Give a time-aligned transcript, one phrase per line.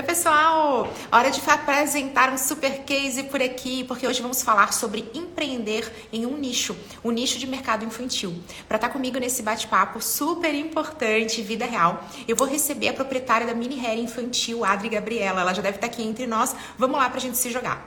[0.00, 0.90] Oi, pessoal!
[1.12, 6.24] Hora de apresentar um super case por aqui, porque hoje vamos falar sobre empreender em
[6.24, 8.42] um nicho, o um nicho de mercado infantil.
[8.66, 13.46] Para estar tá comigo nesse bate-papo super importante, vida real, eu vou receber a proprietária
[13.46, 15.42] da Mini Hair Infantil, Adri Gabriela.
[15.42, 16.56] Ela já deve estar tá aqui entre nós.
[16.78, 17.86] Vamos lá para a gente se jogar.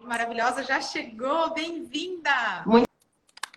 [0.00, 2.62] Maravilhosa já chegou, bem-vinda!
[2.64, 2.85] Muito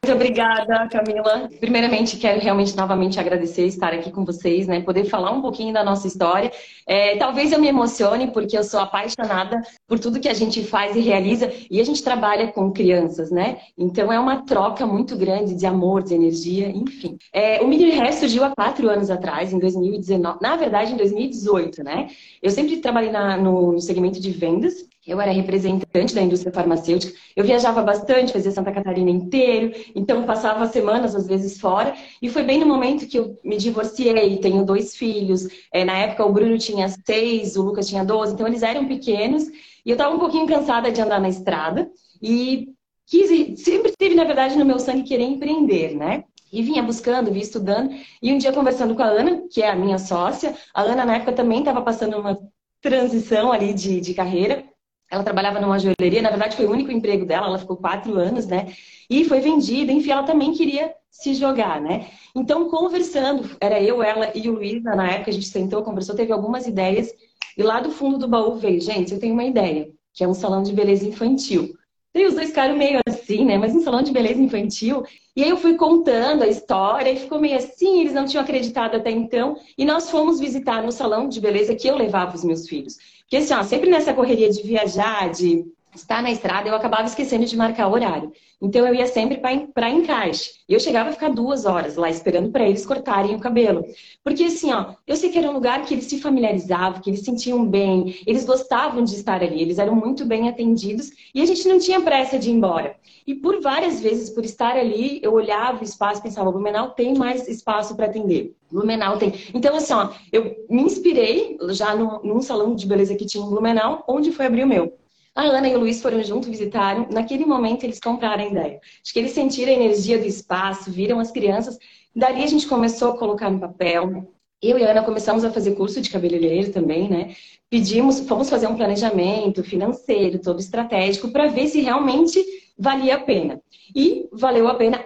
[0.09, 1.47] muito obrigada, Camila.
[1.59, 4.81] Primeiramente, quero realmente novamente agradecer estar aqui com vocês, né?
[4.81, 6.51] Poder falar um pouquinho da nossa história.
[6.87, 10.95] É, talvez eu me emocione, porque eu sou apaixonada por tudo que a gente faz
[10.95, 13.59] e realiza, e a gente trabalha com crianças, né?
[13.77, 17.17] Então é uma troca muito grande de amor, de energia, enfim.
[17.31, 21.83] É, o Mini Hair surgiu há quatro anos atrás, em 2019, na verdade, em 2018,
[21.83, 22.07] né?
[22.41, 27.13] Eu sempre trabalhei na, no, no segmento de vendas, eu era representante da indústria farmacêutica,
[27.35, 32.43] eu viajava bastante, fazia Santa Catarina inteiro, então passava semanas às vezes fora, e foi
[32.43, 36.57] bem no momento que eu me divorciei, tenho dois filhos, é, na época o Bruno
[36.57, 40.45] tinha seis, o Lucas tinha doze, então eles eram pequenos, e eu estava um pouquinho
[40.45, 41.89] cansada de andar na estrada,
[42.21, 42.69] e
[43.07, 46.23] quis, sempre teve, na verdade, no meu sangue querer empreender, né?
[46.51, 49.75] E vinha buscando, vinha estudando, e um dia conversando com a Ana, que é a
[49.75, 52.39] minha sócia, a Ana na época também estava passando uma
[52.81, 54.63] transição ali de, de carreira,
[55.11, 58.45] ela trabalhava numa joalheria, na verdade foi o único emprego dela, ela ficou quatro anos,
[58.45, 58.73] né?
[59.09, 62.07] E foi vendida, enfim, ela também queria se jogar, né?
[62.35, 66.31] Então, conversando, era eu, ela e o Luiz, na época a gente sentou, conversou, teve
[66.31, 67.11] algumas ideias,
[67.57, 70.33] e lá do fundo do baú veio, gente, eu tenho uma ideia, que é um
[70.33, 71.73] salão de beleza infantil.
[72.13, 72.99] E os dois ficaram meio
[73.29, 73.57] assim, né?
[73.57, 75.03] Mas um salão de beleza infantil.
[75.35, 78.95] E aí eu fui contando a história e ficou meio assim, eles não tinham acreditado
[78.95, 79.55] até então.
[79.77, 82.97] E nós fomos visitar no salão de beleza que eu levava os meus filhos.
[83.21, 85.63] Porque assim, ó, sempre nessa correria de viajar, de
[85.95, 88.31] estar na estrada, eu acabava esquecendo de marcar o horário.
[88.61, 90.51] Então eu ia sempre para encaixe.
[90.67, 93.85] E eu chegava a ficar duas horas lá esperando para eles cortarem o cabelo.
[94.23, 97.21] Porque assim, ó, eu sei que era um lugar que eles se familiarizavam, que eles
[97.21, 101.67] sentiam bem, eles gostavam de estar ali, eles eram muito bem atendidos e a gente
[101.67, 102.95] não tinha pressa de ir embora.
[103.25, 107.15] E por várias vezes, por estar ali, eu olhava o espaço e pensava, Blumenau tem
[107.15, 108.55] mais espaço para atender.
[108.71, 109.33] Blumenau tem.
[109.53, 113.49] Então, assim, ó, eu me inspirei já num, num salão de beleza que tinha em
[113.49, 114.98] Blumenau, onde foi abrir o meu.
[115.35, 117.07] A Ana e o Luiz foram juntos, visitaram.
[117.09, 118.79] Naquele momento, eles compraram a ideia.
[119.03, 121.77] Acho que eles sentiram a energia do espaço, viram as crianças.
[122.15, 124.33] Dali a gente começou a colocar no papel.
[124.61, 127.35] Eu e a Ana começamos a fazer curso de cabeleireiro também, né?
[127.69, 132.43] Pedimos, fomos fazer um planejamento financeiro, todo estratégico, para ver se realmente
[132.77, 133.61] valia a pena.
[133.95, 135.05] E valeu a pena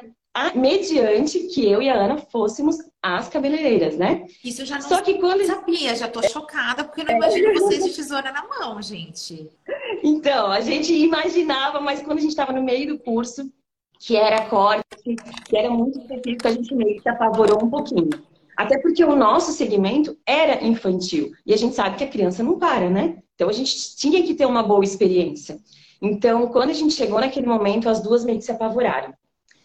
[0.55, 4.25] mediante que eu e a Ana fôssemos as cabeleireiras, né?
[4.43, 5.45] Isso eu já não Só que quando...
[5.45, 9.49] sabia, já tô chocada, porque não imagino vocês de tesoura na mão, gente.
[10.03, 13.49] Então, a gente imaginava, mas quando a gente estava no meio do curso,
[13.97, 14.83] que era corte,
[15.45, 18.09] que era muito específico, a gente meio que se apavorou um pouquinho.
[18.57, 21.31] Até porque o nosso segmento era infantil.
[21.45, 23.17] E a gente sabe que a criança não para, né?
[23.33, 25.57] Então a gente tinha que ter uma boa experiência.
[26.01, 29.13] Então, quando a gente chegou naquele momento, as duas meio que se apavoraram.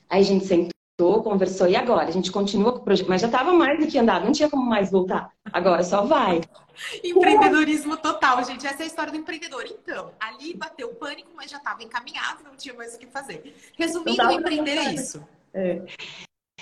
[0.08, 2.08] Aí a gente sentou, conversou, e agora?
[2.08, 4.50] A gente continua com o projeto, mas já estava mais do que andado, não tinha
[4.50, 5.30] como mais voltar.
[5.52, 6.40] Agora só vai.
[7.04, 8.66] Empreendedorismo total, gente.
[8.66, 9.64] Essa é a história do empreendedor.
[9.66, 13.54] Então, ali bateu o pânico, mas já estava encaminhado, não tinha mais o que fazer.
[13.78, 15.22] Resumindo, empreender é isso.
[15.54, 15.82] É.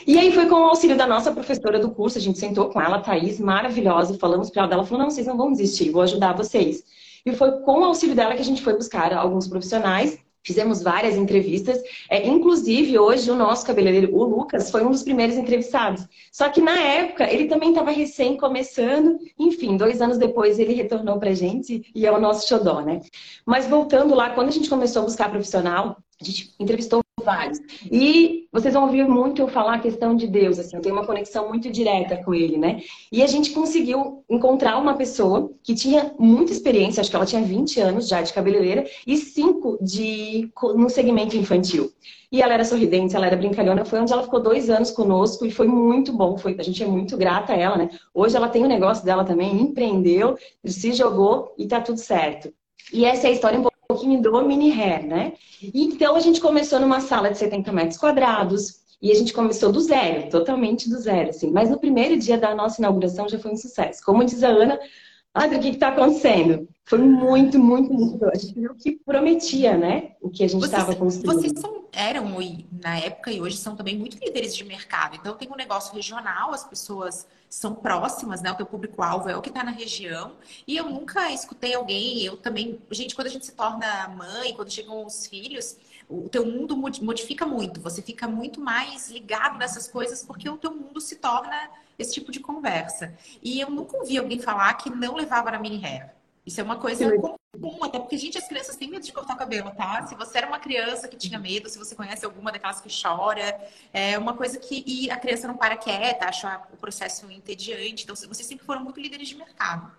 [0.07, 2.81] E aí foi com o auxílio da nossa professora do curso, a gente sentou com
[2.81, 6.35] ela, Thaís, maravilhosa, falamos para ela, ela falou, não, vocês não vão desistir, vou ajudar
[6.35, 6.85] vocês.
[7.25, 11.17] E foi com o auxílio dela que a gente foi buscar alguns profissionais Fizemos várias
[11.17, 11.83] entrevistas.
[12.09, 16.07] É, inclusive, hoje, o nosso cabeleireiro, o Lucas, foi um dos primeiros entrevistados.
[16.31, 19.19] Só que na época, ele também estava recém começando.
[19.37, 23.01] Enfim, dois anos depois, ele retornou para a gente e é o nosso xodó, né?
[23.45, 27.59] Mas voltando lá, quando a gente começou a buscar profissional, a gente entrevistou vários.
[27.91, 31.05] E vocês vão ouvir muito eu falar a questão de Deus, assim, eu tenho uma
[31.05, 32.81] conexão muito direta com ele, né?
[33.13, 37.43] E a gente conseguiu encontrar uma pessoa que tinha muita experiência, acho que ela tinha
[37.43, 41.93] 20 anos já de cabeleireira e 5 de no segmento infantil.
[42.31, 45.51] E ela era sorridente, ela era brincalhona, foi onde ela ficou dois anos conosco e
[45.51, 47.91] foi muito bom, foi, a gente é muito grata a ela, né?
[48.15, 52.53] Hoje ela tem o um negócio dela também, empreendeu, se jogou e tá tudo certo.
[52.93, 55.33] E essa é a história um pouco pouquinho do mini hair, né?
[55.75, 59.81] Então a gente começou numa sala de 70 metros quadrados e a gente começou do
[59.81, 61.51] zero, totalmente do zero, assim.
[61.51, 64.03] Mas no primeiro dia da nossa inauguração já foi um sucesso.
[64.05, 64.79] Como diz a Ana,
[65.35, 66.69] André, o que está acontecendo?
[66.87, 70.13] Foi muito, muito, muito A gente viu que prometia, né?
[70.21, 71.35] O que a gente estava construindo.
[71.35, 72.25] Vocês são, eram,
[72.81, 75.17] na época e hoje, são também muito líderes de mercado.
[75.17, 78.53] Então, tem um negócio regional, as pessoas são próximas, né?
[78.53, 80.35] O teu público-alvo é o que está na região.
[80.65, 82.81] E eu nunca escutei alguém, eu também...
[82.93, 85.77] Gente, quando a gente se torna mãe, quando chegam os filhos,
[86.09, 90.73] o teu mundo modifica muito, você fica muito mais ligado nessas coisas porque o teu
[90.73, 91.69] mundo se torna
[91.99, 93.13] esse tipo de conversa.
[93.43, 96.16] E eu nunca ouvi alguém falar que não levava na mini hair.
[96.47, 97.13] Isso é uma coisa
[97.53, 100.07] comum, até porque, gente, as crianças têm medo de cortar o cabelo, tá?
[100.07, 103.59] Se você era uma criança que tinha medo, se você conhece alguma daquelas que chora,
[103.93, 104.85] é uma coisa que.
[104.87, 108.05] E a criança não para quieta, acha o processo entediante.
[108.05, 109.91] Então, vocês sempre foram muito líderes de mercado.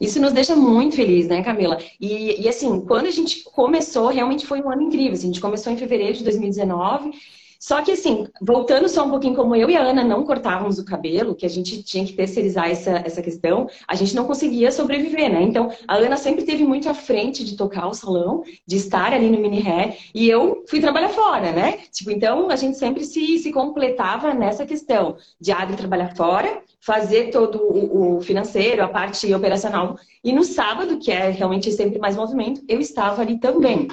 [0.00, 1.78] Isso nos deixa muito feliz, né, Camila?
[2.00, 5.12] E, e, assim, quando a gente começou, realmente foi um ano incrível.
[5.14, 7.12] Assim, a gente começou em fevereiro de 2019
[7.60, 10.84] só que assim, voltando só um pouquinho como eu e a Ana não cortávamos o
[10.84, 15.30] cabelo, que a gente tinha que terceirizar essa, essa questão, a gente não conseguia sobreviver,
[15.30, 15.42] né?
[15.42, 19.28] Então, a Ana sempre teve muito à frente de tocar o salão, de estar ali
[19.28, 21.80] no mini hair, e eu fui trabalhar fora, né?
[21.92, 27.30] Tipo, então a gente sempre se, se completava nessa questão de Adri trabalhar fora, fazer
[27.30, 29.98] todo o, o financeiro, a parte operacional.
[30.24, 33.86] E no sábado, que é realmente sempre mais movimento, eu estava ali também.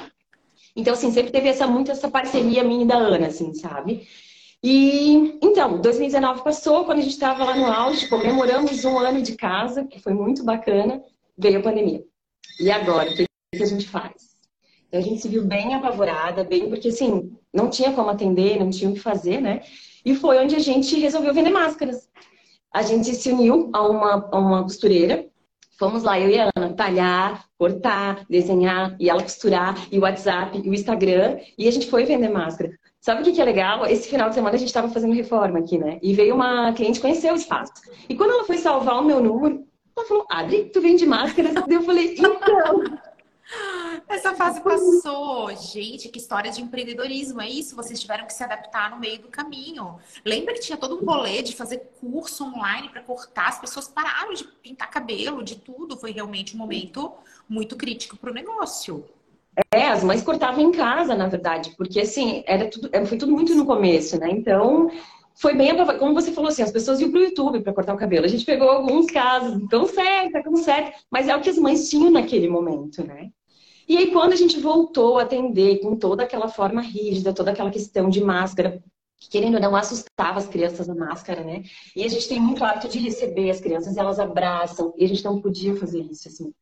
[0.77, 4.07] Então, assim, sempre teve essa, muito essa parceria minha e da Ana, assim, sabe?
[4.63, 9.35] E então, 2019 passou, quando a gente estava lá no auge, comemoramos um ano de
[9.35, 11.01] casa, que foi muito bacana,
[11.35, 12.05] veio a pandemia.
[12.59, 13.25] E agora, o que
[13.59, 14.37] a gente faz?
[14.87, 18.69] Então, a gente se viu bem apavorada, bem, porque assim, não tinha como atender, não
[18.69, 19.61] tinha o que fazer, né?
[20.05, 22.07] E foi onde a gente resolveu vender máscaras.
[22.71, 25.27] A gente se uniu a uma, a uma costureira
[25.77, 30.59] Fomos lá, eu e a Ana, talhar, cortar, desenhar, e ela costurar, e o WhatsApp,
[30.63, 32.71] e o Instagram, e a gente foi vender máscara.
[32.99, 33.85] Sabe o que, que é legal?
[33.85, 35.99] Esse final de semana a gente estava fazendo reforma aqui, né?
[36.01, 37.71] E veio uma cliente conhecer o espaço.
[38.09, 39.63] E quando ela foi salvar o meu número,
[39.95, 41.51] ela falou, Adri, tu vende máscara?
[41.69, 42.37] eu falei, então...
[44.07, 45.53] Essa fase passou.
[45.55, 47.41] Gente, que história de empreendedorismo.
[47.41, 49.97] É isso, vocês tiveram que se adaptar no meio do caminho.
[50.25, 53.49] Lembra que tinha todo um rolê de fazer curso online para cortar?
[53.49, 55.97] As pessoas pararam de pintar cabelo, de tudo.
[55.97, 57.11] Foi realmente um momento
[57.49, 59.05] muito crítico para o negócio.
[59.71, 63.55] É, as mães cortavam em casa, na verdade, porque assim, era tudo, foi tudo muito
[63.55, 64.29] no começo, né?
[64.29, 64.91] Então,
[65.33, 68.25] foi bem, como você falou assim, as pessoas iam pro YouTube para cortar o cabelo.
[68.25, 71.89] A gente pegou alguns casos, tão certo, tão certo, mas é o que as mães
[71.89, 73.31] tinham naquele momento, né?
[73.87, 77.71] E aí, quando a gente voltou a atender com toda aquela forma rígida, toda aquela
[77.71, 78.83] questão de máscara,
[79.17, 81.63] que querendo ou não assustava as crianças na máscara, né?
[81.95, 85.23] E a gente tem muito hábito de receber as crianças, elas abraçam, e a gente
[85.23, 86.53] não podia fazer isso, assim.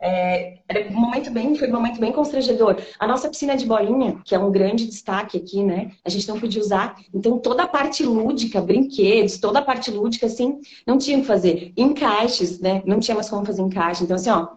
[0.00, 2.76] É, era um momento bem, foi um momento bem constrangedor.
[2.98, 5.92] A nossa piscina de bolinha, que é um grande destaque aqui, né?
[6.04, 6.96] A gente não podia usar.
[7.14, 11.72] Então, toda a parte lúdica, brinquedos, toda a parte lúdica, assim, não tinha que fazer.
[11.76, 12.82] Encaixes, né?
[12.84, 14.04] Não tinha mais como fazer encaixe.
[14.04, 14.48] Então, assim, ó,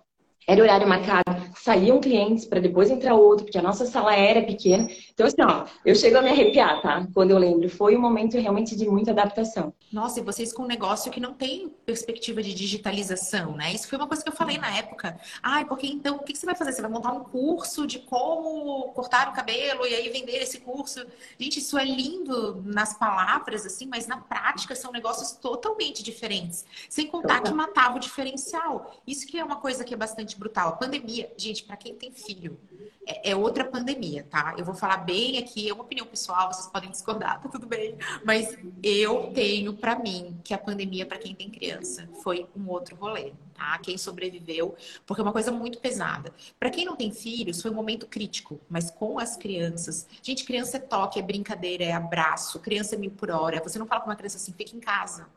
[0.47, 1.25] era horário marcado,
[1.61, 4.89] saíam clientes para depois entrar outro, porque a nossa sala era pequena.
[5.13, 7.05] Então, assim, ó, eu chego a me arrepiar, tá?
[7.13, 7.69] Quando eu lembro.
[7.69, 9.73] Foi um momento realmente de muita adaptação.
[9.91, 13.73] Nossa, e vocês com um negócio que não tem perspectiva de digitalização, né?
[13.73, 15.19] Isso foi uma coisa que eu falei na época.
[15.44, 16.71] Ai, porque então, o que você vai fazer?
[16.71, 21.05] Você vai montar um curso de como cortar o cabelo e aí vender esse curso?
[21.38, 26.65] Gente, isso é lindo nas palavras, assim, mas na prática são negócios totalmente diferentes.
[26.89, 28.95] Sem contar que matava o diferencial.
[29.05, 30.69] Isso que é uma coisa que é bastante brutal.
[30.69, 32.60] A pandemia, gente, para quem tem filho,
[33.07, 34.54] é, é, outra pandemia, tá?
[34.57, 37.98] Eu vou falar bem aqui, é uma opinião pessoal, vocês podem discordar, tá tudo bem.
[38.25, 42.98] Mas eu tenho para mim que a pandemia, para quem tem criança, foi um outro
[42.98, 43.78] rolê, tá?
[43.80, 44.75] Quem sobreviveu,
[45.06, 46.34] porque é uma coisa muito pesada.
[46.60, 50.06] Para quem não tem filhos, foi um momento crítico, mas com as crianças.
[50.22, 53.63] Gente, criança é toque, é brincadeira, é abraço, criança é mil por hora.
[53.63, 55.28] Você não fala com uma criança assim, fica em casa.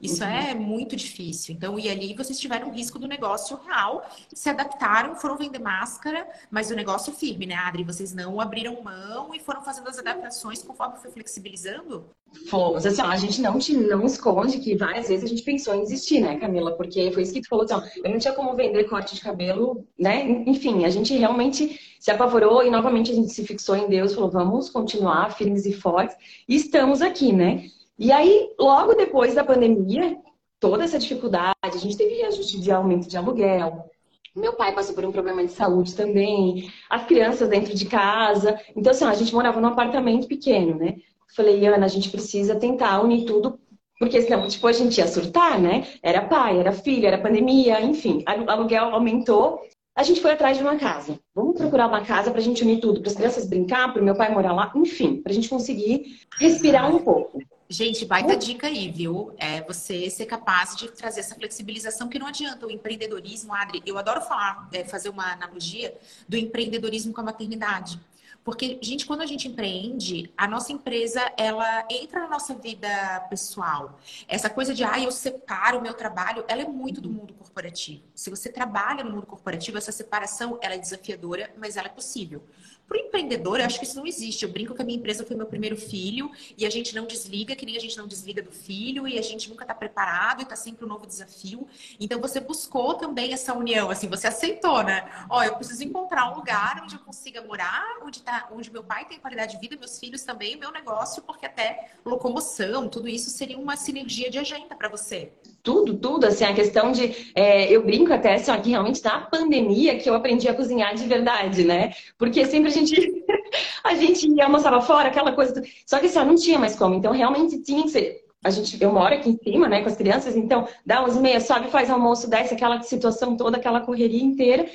[0.00, 0.30] Isso uhum.
[0.30, 1.54] é muito difícil.
[1.54, 6.70] Então, e ali vocês tiveram risco do negócio real, se adaptaram, foram vender máscara, mas
[6.70, 7.82] o negócio firme, né, Adri?
[7.82, 12.10] Vocês não abriram mão e foram fazendo as adaptações conforme foi flexibilizando?
[12.48, 15.82] Fomos, assim, a gente não, te, não esconde que várias vezes a gente pensou em
[15.82, 16.72] desistir, né, Camila?
[16.72, 19.86] Porque foi isso que tu falou, assim, eu não tinha como vender corte de cabelo,
[19.98, 20.44] né?
[20.46, 24.30] Enfim, a gente realmente se apavorou e novamente a gente se fixou em Deus, falou,
[24.30, 26.16] vamos continuar firmes e fortes.
[26.46, 27.64] E estamos aqui, né?
[27.98, 30.16] E aí, logo depois da pandemia,
[30.60, 33.90] toda essa dificuldade, a gente teve reajuste de aumento de aluguel.
[34.36, 38.60] Meu pai passou por um problema de saúde também, as crianças dentro de casa.
[38.76, 40.96] Então, assim, a gente morava num apartamento pequeno, né?
[41.34, 43.58] Falei, Ana, a gente precisa tentar unir tudo,
[43.98, 45.88] porque senão, tipo, a gente ia surtar, né?
[46.00, 48.22] Era pai, era filho, era pandemia, enfim.
[48.26, 49.60] Aluguel aumentou.
[49.96, 51.18] A gente foi atrás de uma casa.
[51.34, 54.04] Vamos procurar uma casa para a gente unir tudo, para as crianças brincar, para o
[54.04, 57.40] meu pai morar lá, enfim, para a gente conseguir respirar um pouco.
[57.70, 59.34] Gente, baita dica aí, viu?
[59.36, 62.66] É você ser capaz de trazer essa flexibilização que não adianta.
[62.66, 65.94] O empreendedorismo, Adri, eu adoro falar, é, fazer uma analogia
[66.26, 68.00] do empreendedorismo com a maternidade.
[68.42, 72.88] Porque, gente, quando a gente empreende, a nossa empresa, ela entra na nossa vida
[73.28, 74.00] pessoal.
[74.26, 78.02] Essa coisa de, ah, eu separo o meu trabalho, ela é muito do mundo corporativo.
[78.14, 82.42] Se você trabalha no mundo corporativo, essa separação, ela é desafiadora, mas ela é possível.
[82.88, 84.44] Para o empreendedor, eu acho que isso não existe.
[84.44, 87.54] Eu brinco que a minha empresa foi meu primeiro filho e a gente não desliga,
[87.54, 90.42] que nem a gente não desliga do filho e a gente nunca está preparado e
[90.44, 91.68] está sempre um novo desafio.
[92.00, 95.06] Então você buscou também essa união, assim, você aceitou, né?
[95.28, 99.04] Ó, eu preciso encontrar um lugar onde eu consiga morar, onde tá, onde meu pai
[99.04, 103.58] tem qualidade de vida, meus filhos também, meu negócio, porque até locomoção, tudo isso seria
[103.58, 105.30] uma sinergia de agenda para você
[105.68, 107.30] tudo, tudo, assim, a questão de.
[107.34, 110.94] É, eu brinco até assim, ó, que realmente na pandemia que eu aprendi a cozinhar
[110.94, 111.92] de verdade, né?
[112.16, 112.94] Porque sempre a gente.
[113.84, 115.62] a gente ia almoçava fora, aquela coisa.
[115.84, 116.94] Só que assim, ó, não tinha mais como.
[116.94, 118.24] Então, realmente tinha que ser.
[118.42, 121.38] A gente, eu moro aqui em cima, né, com as crianças, então dá uns meia,
[121.38, 124.66] sobe, faz almoço, desce aquela situação toda, aquela correria inteira.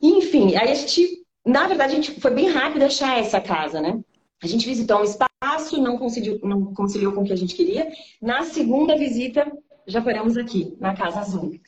[0.00, 3.98] Enfim, aí a gente, na verdade, a gente foi bem rápido achar essa casa, né?
[4.40, 7.90] A gente visitou um espaço, não conciliou, não conciliou com o que a gente queria.
[8.20, 9.50] Na segunda visita,
[9.86, 11.58] já paramos aqui, na Casa Azul.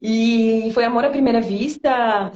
[0.00, 2.32] E foi amor à primeira vista.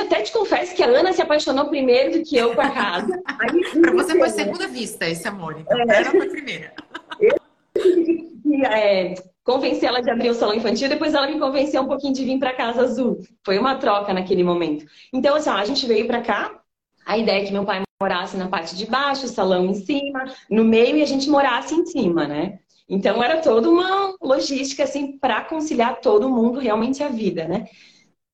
[0.00, 3.20] Até te confesso que a Ana se apaixonou primeiro do que eu com a casa.
[3.80, 5.78] Para você foi segunda vista esse amor, então.
[5.78, 5.82] É.
[5.82, 6.72] Ela foi primeira.
[7.80, 12.14] Eu, é, convenci ela de abrir o salão infantil, depois ela me convenceu um pouquinho
[12.14, 13.20] de vir para Casa Azul.
[13.44, 14.86] Foi uma troca naquele momento.
[15.12, 16.60] Então, assim, ó, a gente veio para cá.
[17.06, 20.24] A ideia é que meu pai morasse na parte de baixo, o salão em cima,
[20.50, 22.58] no meio e a gente morasse em cima, né?
[22.88, 27.68] Então era toda uma logística assim para conciliar todo mundo realmente a vida, né?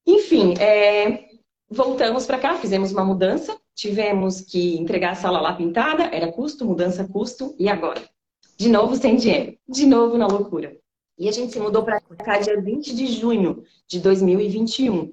[0.07, 1.29] Enfim, é...
[1.69, 6.65] voltamos para cá, fizemos uma mudança, tivemos que entregar a sala lá pintada, era custo,
[6.65, 8.09] mudança, custo, e agora?
[8.57, 10.77] De novo sem dinheiro, de novo na loucura.
[11.19, 15.13] E a gente se mudou para cá dia 20 de junho de 2021.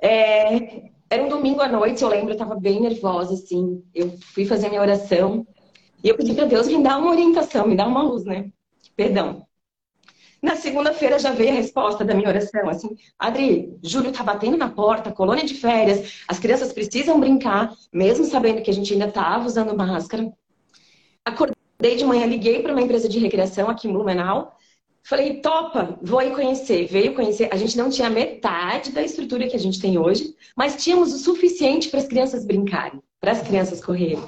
[0.00, 0.96] É...
[1.08, 3.84] Era um domingo à noite, eu lembro, eu estava bem nervosa, assim.
[3.94, 5.46] Eu fui fazer minha oração
[6.02, 8.50] e eu pedi para Deus me dar uma orientação, me dar uma luz, né?
[8.94, 9.46] Perdão.
[10.42, 14.68] Na segunda-feira já veio a resposta da minha oração, assim, Adri, Júlio tá batendo na
[14.68, 19.46] porta, colônia de férias, as crianças precisam brincar, mesmo sabendo que a gente ainda estava
[19.46, 20.30] usando máscara.
[21.24, 24.56] Acordei de manhã, liguei para uma empresa de recreação aqui em Blumenau,
[25.02, 26.86] falei, topa, vou aí conhecer.
[26.86, 30.82] Veio conhecer, a gente não tinha metade da estrutura que a gente tem hoje, mas
[30.82, 34.22] tínhamos o suficiente para as crianças brincarem, para as crianças correrem.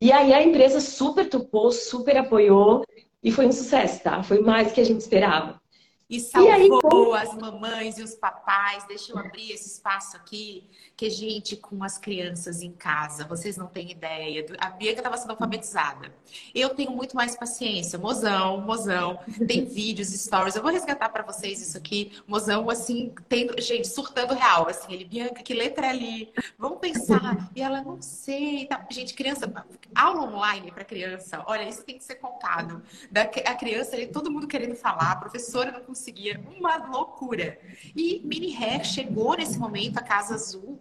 [0.00, 2.84] E aí a empresa super topou, super apoiou
[3.22, 4.22] e foi um sucesso, tá?
[4.22, 5.60] Foi mais do que a gente esperava.
[6.08, 7.12] E salvou e aí, como...
[7.12, 8.84] as mamães e os papais.
[8.86, 13.66] Deixa eu abrir esse espaço aqui que gente com as crianças em casa, vocês não
[13.66, 14.44] têm ideia.
[14.58, 16.12] A Bianca estava sendo alfabetizada.
[16.54, 17.98] Eu tenho muito mais paciência.
[17.98, 20.56] Mozão, mozão, tem vídeos, stories.
[20.56, 22.20] Eu vou resgatar para vocês isso aqui.
[22.26, 24.68] Mozão, assim, tendo, gente, surtando real.
[24.68, 26.32] Assim, ele, Bianca, que letra é ali?
[26.58, 27.48] Vamos pensar.
[27.54, 28.66] E ela, não sei.
[28.66, 28.84] Tá.
[28.90, 29.52] Gente, criança,
[29.94, 32.82] aula online para criança, olha, isso tem que ser contado.
[33.10, 36.40] Da, a criança, ali, todo mundo querendo falar, a professora não conseguia.
[36.56, 37.58] Uma loucura.
[37.94, 40.78] E Mini Hair chegou nesse momento, a Casa Azul,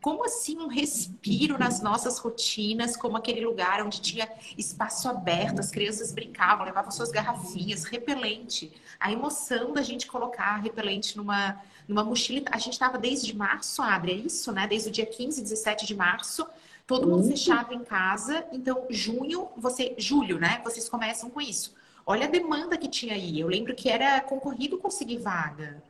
[0.00, 5.70] como assim um respiro nas nossas rotinas, como aquele lugar onde tinha espaço aberto, as
[5.70, 8.72] crianças brincavam, levavam suas garrafinhas, repelente.
[8.98, 12.46] A emoção da gente colocar repelente numa, numa mochila.
[12.52, 14.66] A gente estava desde março, abre, é isso, né?
[14.66, 16.46] Desde o dia 15, 17 de março,
[16.86, 18.46] todo mundo fechado em casa.
[18.52, 20.60] Então, junho, você, julho, né?
[20.64, 21.79] Vocês começam com isso.
[22.10, 23.38] Olha a demanda que tinha aí.
[23.38, 25.80] Eu lembro que era concorrido conseguir vaga.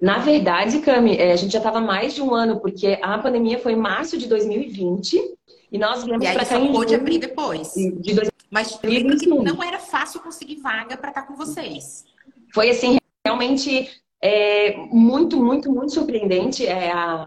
[0.00, 3.58] Na verdade, Cami, é, a gente já estava mais de um ano, porque a pandemia
[3.58, 5.36] foi em março de 2020
[5.72, 7.72] e nós viemos para cá em pôde abrir depois.
[7.74, 8.30] De dois...
[8.48, 12.04] Mas lembro que não era fácil conseguir vaga para estar com vocês.
[12.52, 13.90] Foi assim, realmente
[14.22, 16.64] é, muito, muito, muito surpreendente.
[16.64, 17.26] É, a...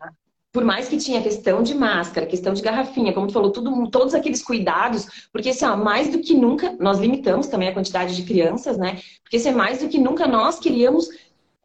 [0.52, 4.16] Por mais que tinha questão de máscara, questão de garrafinha, como tu falou, tudo, todos
[4.16, 8.24] aqueles cuidados, porque assim, ó, mais do que nunca, nós limitamos também a quantidade de
[8.24, 9.00] crianças, né?
[9.22, 11.10] Porque assim, mais do que nunca nós queríamos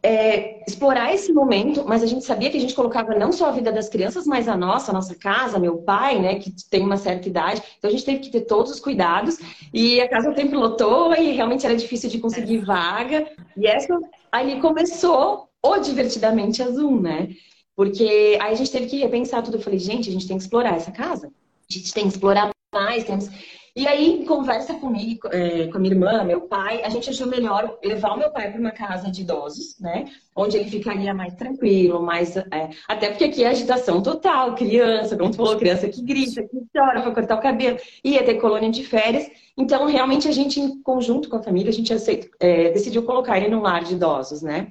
[0.02, 3.52] é, explorar esse momento, mas a gente sabia que a gente colocava não só a
[3.52, 6.96] vida das crianças, mas a nossa, a nossa casa, meu pai, né, que tem uma
[6.96, 7.62] certa idade.
[7.78, 9.38] Então a gente teve que ter todos os cuidados
[9.72, 13.28] e a casa sempre lotou e realmente era difícil de conseguir vaga.
[13.56, 13.96] E essa
[14.32, 17.28] ali começou o divertidamente azul, né?
[17.74, 19.56] Porque aí a gente teve que repensar tudo.
[19.56, 21.28] Eu falei, gente, a gente tem que explorar essa casa.
[21.28, 23.28] A gente tem que explorar mais, temos
[23.74, 27.78] e aí, conversa comigo, é, com a minha irmã, meu pai, a gente achou melhor
[27.82, 30.04] levar o meu pai para uma casa de idosos, né?
[30.36, 32.36] Onde ele ficaria mais tranquilo, mais.
[32.36, 36.58] É, até porque aqui é agitação total, criança, como tu falou, criança que grita, que
[36.70, 39.30] chora para cortar o cabelo, ia ter colônia de férias.
[39.56, 43.38] Então, realmente, a gente, em conjunto com a família, a gente aceita, é, decidiu colocar
[43.38, 44.70] ele num lar de idosos, né?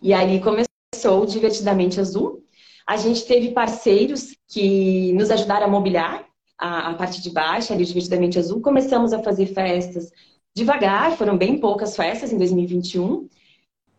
[0.00, 2.42] E aí começou o Divertidamente Azul.
[2.86, 6.24] A gente teve parceiros que nos ajudaram a mobiliar
[6.58, 10.10] a, a parte de baixo, ali Divertidamente Azul, começamos a fazer festas
[10.56, 13.28] devagar, foram bem poucas festas em 2021.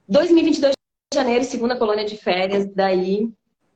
[0.09, 3.31] 2022, de janeiro, segunda colônia de férias, daí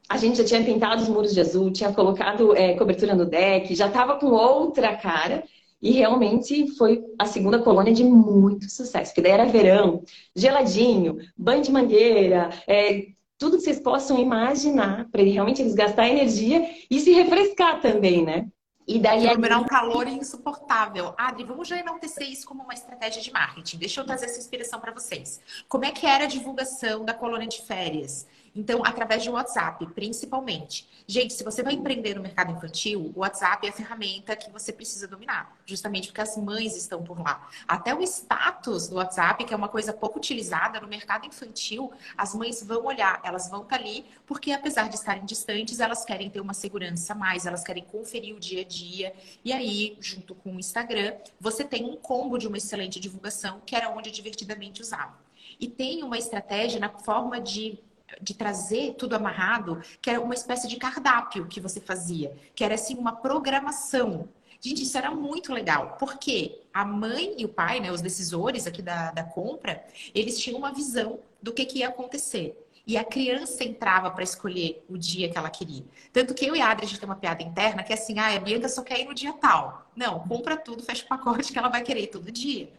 [0.10, 3.75] a gente já tinha pintado os muros de azul, tinha colocado é, cobertura no deck,
[3.75, 5.44] já estava com outra cara.
[5.82, 10.04] E realmente foi a segunda colônia de muito sucesso, porque daí era verão,
[10.36, 13.08] geladinho, banho de mangueira, é,
[13.38, 18.48] tudo que vocês possam imaginar, para realmente eles gastar energia e se refrescar também, né?
[18.88, 21.14] E daí é um calor insuportável.
[21.18, 23.78] Adri, vamos já enaltecer isso como uma estratégia de marketing.
[23.78, 25.40] Deixa eu trazer essa inspiração para vocês.
[25.70, 28.28] Como é que era a divulgação da colônia de férias?
[28.53, 30.88] Então, através de WhatsApp, principalmente.
[31.08, 34.74] Gente, se você vai empreender no mercado infantil, o WhatsApp é a ferramenta que você
[34.74, 37.50] precisa dominar, justamente porque as mães estão por lá.
[37.65, 42.36] Até o status do WhatsApp, que é uma coisa pouco utilizada no mercado infantil, as
[42.36, 46.29] mães vão olhar, elas vão estar tá ali, porque apesar de estarem distantes, elas querem
[46.29, 49.13] ter uma segurança a mais, elas querem conferir o dia a dia.
[49.46, 53.77] E aí, junto com o Instagram, você tem um combo de uma excelente divulgação, que
[53.77, 55.15] era onde divertidamente usava.
[55.58, 57.79] E tem uma estratégia na forma de
[58.22, 62.75] de trazer tudo amarrado, que era uma espécie de cardápio que você fazia, que era
[62.75, 64.27] assim uma programação.
[64.60, 68.82] Gente, isso era muito legal, porque a mãe e o pai, né, os decisores aqui
[68.82, 72.56] da, da compra, eles tinham uma visão do que, que ia acontecer.
[72.86, 75.84] E a criança entrava para escolher o dia que ela queria.
[76.12, 78.20] Tanto que eu e a Adri, a gente tem uma piada interna que é assim,
[78.20, 79.89] ah, a Bianca só quer ir no dia tal.
[79.96, 82.70] Não, compra tudo, fecha o pacote que ela vai querer todo dia.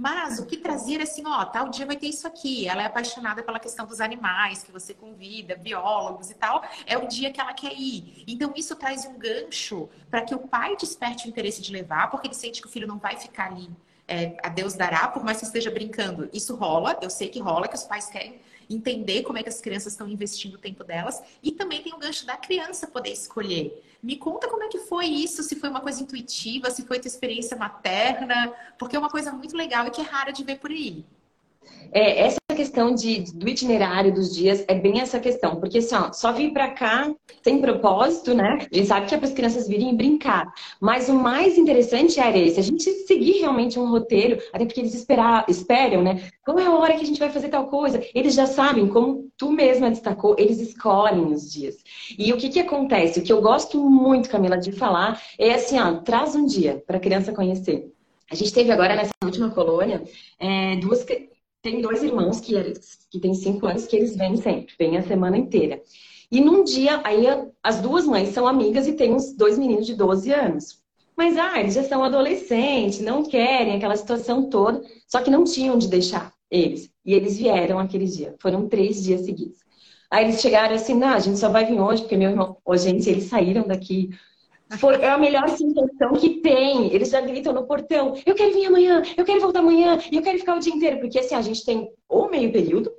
[0.00, 2.66] Mas o que trazia era assim, ó, tal dia vai ter isso aqui.
[2.68, 6.62] Ela é apaixonada pela questão dos animais que você convida, biólogos e tal.
[6.86, 8.24] É o dia que ela quer ir.
[8.26, 12.26] Então isso traz um gancho para que o pai desperte o interesse de levar, porque
[12.26, 13.70] ele sente que o filho não vai ficar ali.
[14.06, 16.30] É, a Deus dará, por mais que esteja brincando.
[16.32, 19.60] Isso rola, eu sei que rola, que os pais querem entender como é que as
[19.60, 21.22] crianças estão investindo o tempo delas.
[21.42, 23.82] E também tem o gancho da criança poder escolher.
[24.02, 27.08] Me conta como é que foi isso, se foi uma coisa intuitiva, se foi tua
[27.08, 30.70] experiência materna, porque é uma coisa muito legal e que é rara de ver por
[30.70, 31.04] aí.
[31.92, 36.12] É, essa questão de, do itinerário dos dias é bem essa questão, porque assim, ó,
[36.12, 37.10] só vir para cá
[37.42, 38.58] sem propósito, né?
[38.70, 42.38] A gente sabe que é para as crianças virem brincar, mas o mais interessante é
[42.38, 46.28] esse, a gente seguir realmente um roteiro, até porque eles esperar, esperam, né?
[46.44, 48.02] Qual é a hora que a gente vai fazer tal coisa?
[48.14, 51.76] Eles já sabem, como tu mesma destacou, eles escolhem os dias.
[52.18, 53.20] E o que que acontece?
[53.20, 56.96] O que eu gosto muito, Camila, de falar é assim, ó, traz um dia para
[56.96, 57.92] a criança conhecer.
[58.30, 60.02] A gente teve agora nessa última colônia
[60.38, 61.02] é, duas
[61.70, 62.54] tem dois irmãos que,
[63.10, 65.82] que têm cinco anos que eles vêm sempre, vêm a semana inteira.
[66.30, 67.26] E num dia, aí
[67.62, 70.82] as duas mães são amigas e tem uns dois meninos de 12 anos.
[71.14, 75.76] Mas, ah, eles já são adolescentes, não querem aquela situação toda, só que não tinham
[75.76, 76.90] de deixar eles.
[77.04, 78.34] E eles vieram aquele dia.
[78.40, 79.58] Foram três dias seguidos.
[80.10, 82.56] Aí eles chegaram assim, não, a gente só vai vir hoje, porque meu irmão...
[82.64, 84.10] Ô, gente, eles saíram daqui
[84.76, 86.92] foi, é a melhor sensação que tem.
[86.92, 90.22] Eles já gritam no portão: eu quero vir amanhã, eu quero voltar amanhã, e eu
[90.22, 91.00] quero ficar o dia inteiro.
[91.00, 92.92] Porque assim, a gente tem ou meio período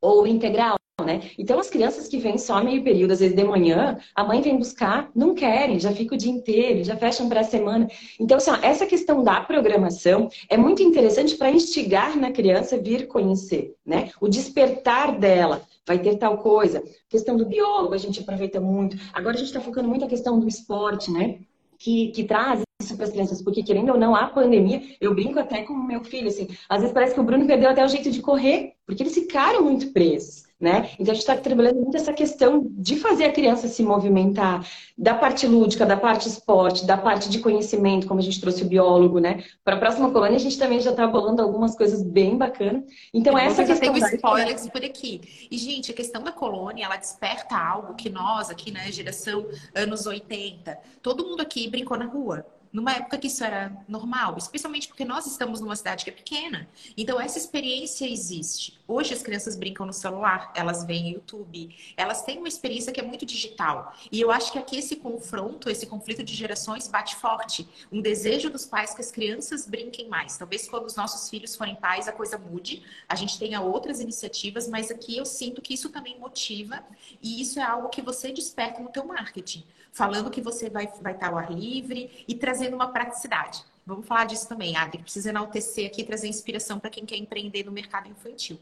[0.00, 0.76] ou integral.
[1.04, 1.20] Né?
[1.38, 4.56] Então, as crianças que vêm só meio período, às vezes de manhã, a mãe vem
[4.56, 7.86] buscar, não querem, já fica o dia inteiro, já fecham para a semana.
[8.18, 13.74] Então, assim, essa questão da programação é muito interessante para instigar na criança vir conhecer,
[13.84, 14.10] né?
[14.18, 16.82] O despertar dela vai ter tal coisa.
[17.08, 18.96] Questão do biólogo a gente aproveita muito.
[19.12, 21.38] Agora a gente está focando muito a questão do esporte, né?
[21.78, 25.38] Que, que traz isso para as crianças, porque querendo ou não, a pandemia, eu brinco
[25.38, 27.88] até com o meu filho, assim, às vezes parece que o Bruno perdeu até o
[27.88, 30.90] jeito de correr, porque eles ficaram muito presos né?
[30.98, 34.66] Então a gente está trabalhando muito essa questão de fazer a criança se movimentar,
[34.96, 38.66] da parte lúdica, da parte esporte, da parte de conhecimento, como a gente trouxe o
[38.66, 39.44] biólogo, né?
[39.62, 42.84] Para a próxima colônia a gente também já está bolando algumas coisas bem bacanas.
[43.12, 45.20] Então essa questão tem spoilers por aqui.
[45.50, 49.46] E gente, a questão da colônia, ela desperta algo que nós aqui na né, geração
[49.74, 54.86] anos 80, todo mundo aqui brincou na rua numa época que isso era normal, especialmente
[54.86, 56.68] porque nós estamos numa cidade que é pequena.
[56.94, 58.78] Então essa experiência existe.
[58.86, 63.02] Hoje as crianças brincam no celular, elas veem YouTube, elas têm uma experiência que é
[63.02, 63.94] muito digital.
[64.12, 67.66] E eu acho que aqui esse confronto, esse conflito de gerações bate forte.
[67.90, 70.36] Um desejo dos pais que as crianças brinquem mais.
[70.36, 74.68] Talvez quando os nossos filhos forem pais a coisa mude, a gente tenha outras iniciativas,
[74.68, 76.84] mas aqui eu sinto que isso também motiva
[77.22, 79.64] e isso é algo que você desperta no teu marketing
[79.96, 82.34] falando que você vai, vai estar ao ar livre e
[82.66, 83.64] trazendo uma praticidade.
[83.84, 85.02] Vamos falar disso também, Adri.
[85.02, 88.58] Precisa enaltecer aqui trazer inspiração para quem quer empreender no mercado infantil.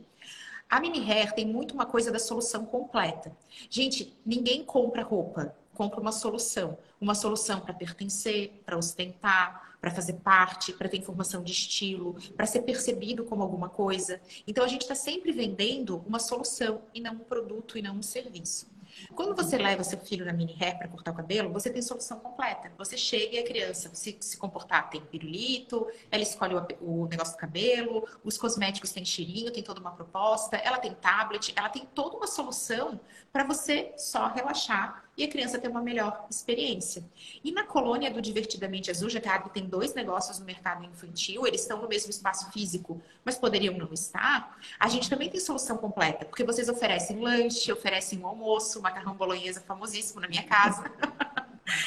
[0.69, 3.35] A Mini Hair tem muito uma coisa da solução completa.
[3.71, 6.79] Gente, ninguém compra roupa, compra uma solução.
[7.01, 12.47] Uma solução para pertencer, para ostentar, para fazer parte, para ter informação de estilo, para
[12.47, 14.21] ser percebido como alguma coisa.
[14.47, 18.03] Então a gente está sempre vendendo uma solução e não um produto e não um
[18.03, 18.74] serviço.
[19.14, 22.18] Quando você leva seu filho na mini hair para cortar o cabelo, você tem solução
[22.20, 22.72] completa.
[22.78, 27.35] Você chega e a criança se, se comportar, tem pirulito, ela escolhe o, o, negócio
[27.35, 31.87] do cabelo, os cosméticos têm cheirinho, tem toda uma proposta, ela tem tablet, ela tem
[31.94, 33.00] toda uma solução
[33.33, 37.05] para você só relaxar e a criança ter uma melhor experiência.
[37.42, 41.46] E na colônia do Divertidamente Azul, já que a tem dois negócios no mercado infantil,
[41.46, 45.77] eles estão no mesmo espaço físico, mas poderiam não estar, a gente também tem solução
[45.77, 50.85] completa, porque vocês oferecem lanche, oferecem um almoço, macarrão bolonhesa famosíssimo na minha casa.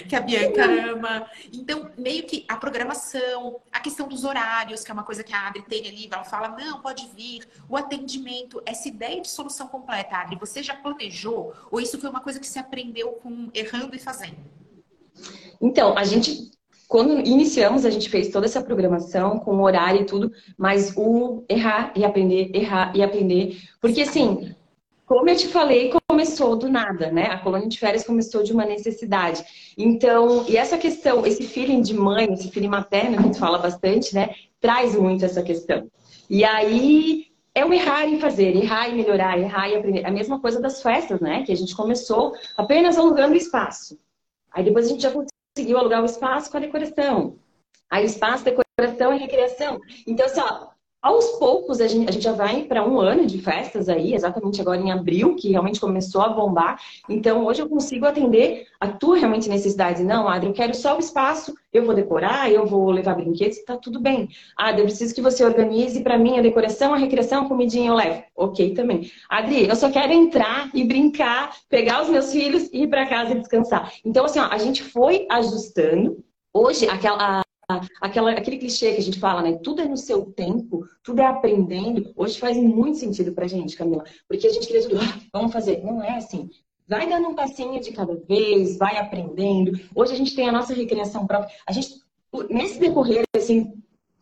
[0.07, 1.29] que a Bianca ama.
[1.53, 5.47] Então, meio que a programação, a questão dos horários, que é uma coisa que a
[5.47, 7.47] Adri tem ali, ela fala, não, pode vir.
[7.69, 11.53] O atendimento, essa ideia de solução completa, Adri, você já planejou?
[11.71, 14.37] Ou isso foi uma coisa que você aprendeu com errando e fazendo?
[15.61, 16.51] Então, a gente
[16.87, 21.91] quando iniciamos, a gente fez toda essa programação com horário e tudo, mas o errar
[21.95, 23.57] e aprender, errar e aprender.
[23.81, 24.55] Porque, assim,
[25.05, 27.27] como eu te falei, começou do nada, né?
[27.27, 29.45] A colônia de férias começou de uma necessidade.
[29.77, 34.15] Então, e essa questão, esse feeling de mãe, esse feeling materno que gente fala bastante,
[34.15, 34.34] né?
[34.60, 35.88] Traz muito essa questão.
[36.27, 40.08] E aí é o errar e fazer, errar e melhorar, errar e aprender.
[40.08, 41.43] A mesma coisa das festas, né?
[41.43, 43.99] Que a gente começou apenas alugando espaço.
[44.51, 47.36] Aí depois a gente já conseguiu alugar o espaço com a decoração.
[47.91, 49.80] Aí espaço, decoração e recreação.
[50.08, 50.69] Então, assim, ó,
[51.01, 54.60] aos poucos, a gente, a gente já vai para um ano de festas aí, exatamente
[54.60, 56.81] agora em abril, que realmente começou a bombar.
[57.07, 60.03] Então, hoje eu consigo atender a tua realmente necessidade.
[60.03, 63.77] Não, Adri, eu quero só o espaço, eu vou decorar, eu vou levar brinquedos, tá
[63.77, 64.27] tudo bem.
[64.57, 67.95] Adri, eu preciso que você organize para mim a decoração, a recreação, a comidinha eu
[67.95, 68.23] levo.
[68.36, 69.12] Ok, também.
[69.29, 73.31] Adri, eu só quero entrar e brincar, pegar os meus filhos e ir para casa
[73.31, 73.93] e descansar.
[74.03, 76.23] Então, assim, ó, a gente foi ajustando.
[76.53, 77.41] Hoje, aquela,
[78.01, 79.60] aquela, aquele clichê que a gente fala, né?
[79.62, 82.13] Tudo é no seu tempo, tudo é aprendendo.
[82.15, 84.06] Hoje faz muito sentido pra gente, Camila.
[84.27, 85.84] Porque a gente queria tudo, ah, vamos fazer.
[85.84, 86.49] Não é assim.
[86.88, 89.77] Vai dando um passinho de cada vez, vai aprendendo.
[89.93, 91.53] Hoje a gente tem a nossa recreação própria.
[91.67, 92.01] A gente,
[92.49, 93.73] nesse decorrer, assim,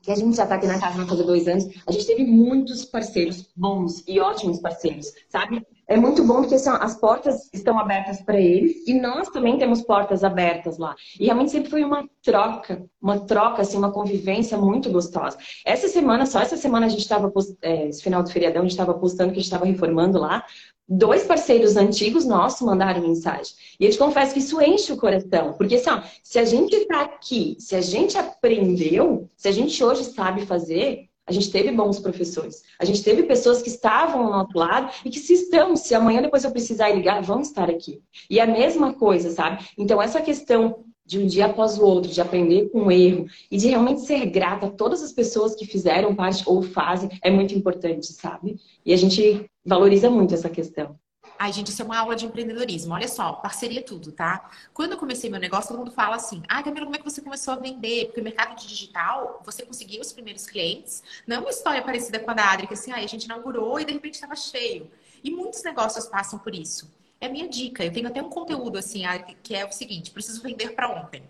[0.01, 2.83] que a gente já está aqui na casa fazer dois anos, a gente teve muitos
[2.85, 5.65] parceiros bons e ótimos parceiros, sabe?
[5.87, 9.81] É muito bom porque assim, as portas estão abertas para eles e nós também temos
[9.81, 10.95] portas abertas lá.
[11.19, 15.37] E realmente sempre foi uma troca, uma troca, assim, uma convivência muito gostosa.
[15.65, 18.71] Essa semana, só essa semana a gente estava, é, esse final do feriadão, a gente
[18.71, 20.43] estava postando que a gente estava reformando lá.
[20.87, 23.53] Dois parceiros antigos nossos mandaram mensagem.
[23.79, 25.53] E eu te confesso que isso enche o coração.
[25.53, 29.83] Porque assim, ó, se a gente está aqui, se a gente aprendeu, se a gente
[29.83, 32.61] hoje sabe fazer, a gente teve bons professores.
[32.79, 36.21] A gente teve pessoas que estavam ao nosso lado e que se estão, se amanhã
[36.21, 38.01] depois eu precisar ligar, vão estar aqui.
[38.29, 39.65] E a mesma coisa, sabe?
[39.77, 43.57] Então essa questão de um dia após o outro, de aprender com o erro e
[43.57, 47.53] de realmente ser grata a todas as pessoas que fizeram parte ou fazem, é muito
[47.53, 48.59] importante, sabe?
[48.83, 50.97] E a gente valoriza muito essa questão.
[51.37, 52.93] Ai, gente, isso é uma aula de empreendedorismo.
[52.93, 54.49] Olha só, parceria tudo, tá?
[54.73, 57.21] Quando eu comecei meu negócio, todo mundo fala assim: ah, Camila, como é que você
[57.21, 58.05] começou a vender?
[58.05, 61.03] Porque o mercado de digital, você conseguiu os primeiros clientes.
[61.27, 63.79] Não é uma história parecida com a da Adri, que assim, ah, a gente inaugurou
[63.79, 64.89] e de repente estava cheio.
[65.23, 66.89] E muitos negócios passam por isso.
[67.19, 67.83] É a minha dica.
[67.83, 69.03] Eu tenho até um conteúdo assim,
[69.43, 71.23] que é o seguinte: preciso vender para ontem.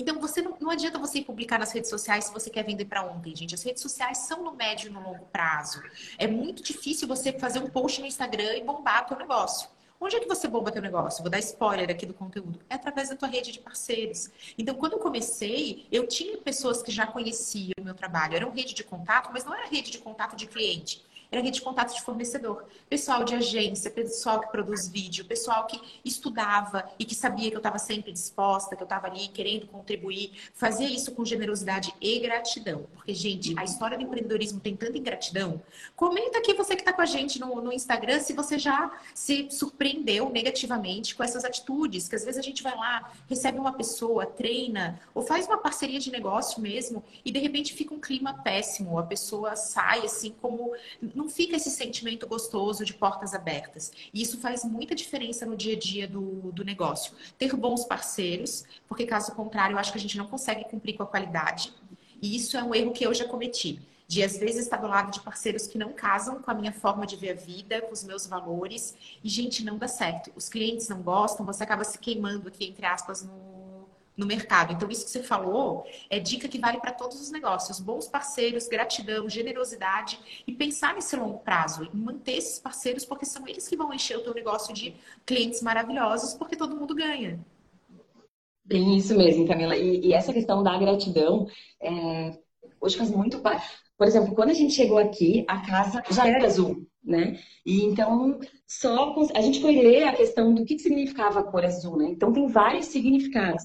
[0.00, 3.04] Então, você não, não adianta você publicar nas redes sociais se você quer vender para
[3.04, 3.54] ontem, gente.
[3.54, 5.82] As redes sociais são no médio e no longo prazo.
[6.16, 9.68] É muito difícil você fazer um post no Instagram e bombar teu negócio.
[10.00, 11.22] Onde é que você bomba teu negócio?
[11.22, 12.58] Vou dar spoiler aqui do conteúdo.
[12.70, 14.30] É através da tua rede de parceiros.
[14.56, 18.34] Então, quando eu comecei, eu tinha pessoas que já conheciam o meu trabalho.
[18.36, 21.58] Era uma rede de contato, mas não era rede de contato de cliente era rede
[21.58, 22.64] de contato de fornecedor.
[22.88, 27.60] Pessoal de agência, pessoal que produz vídeo, pessoal que estudava e que sabia que eu
[27.60, 30.32] estava sempre disposta, que eu estava ali querendo contribuir.
[30.54, 32.86] Fazia isso com generosidade e gratidão.
[32.94, 35.62] Porque, gente, a história do empreendedorismo tem tanta ingratidão.
[35.94, 39.48] Comenta aqui você que está com a gente no, no Instagram se você já se
[39.50, 42.08] surpreendeu negativamente com essas atitudes.
[42.08, 46.00] Que às vezes a gente vai lá, recebe uma pessoa, treina, ou faz uma parceria
[46.00, 48.98] de negócio mesmo, e de repente fica um clima péssimo.
[48.98, 50.72] A pessoa sai assim como
[51.20, 53.92] não fica esse sentimento gostoso de portas abertas.
[54.12, 57.12] E isso faz muita diferença no dia a dia do, do negócio.
[57.36, 61.02] Ter bons parceiros, porque caso contrário, eu acho que a gente não consegue cumprir com
[61.02, 61.74] a qualidade.
[62.22, 63.80] E isso é um erro que eu já cometi.
[64.08, 67.06] De às vezes estar do lado de parceiros que não casam com a minha forma
[67.06, 70.32] de ver a vida, com os meus valores, e gente, não dá certo.
[70.34, 73.59] Os clientes não gostam, você acaba se queimando aqui, entre aspas, no,
[74.20, 74.74] no mercado.
[74.74, 77.80] Então, isso que você falou é dica que vale para todos os negócios.
[77.80, 83.48] Bons parceiros, gratidão, generosidade e pensar nesse longo prazo e manter esses parceiros, porque são
[83.48, 87.40] eles que vão encher o teu negócio de clientes maravilhosos, porque todo mundo ganha.
[88.62, 89.74] Bem, isso mesmo, Camila.
[89.74, 91.48] E, e essa questão da gratidão,
[91.80, 92.38] é...
[92.78, 93.66] hoje faz muito parte.
[93.96, 96.86] Por exemplo, quando a gente chegou aqui, a casa já era azul.
[97.02, 97.40] né?
[97.64, 101.96] E então, só a gente foi ler a questão do que significava a cor azul,
[101.96, 102.06] né?
[102.10, 103.64] Então, tem vários significados.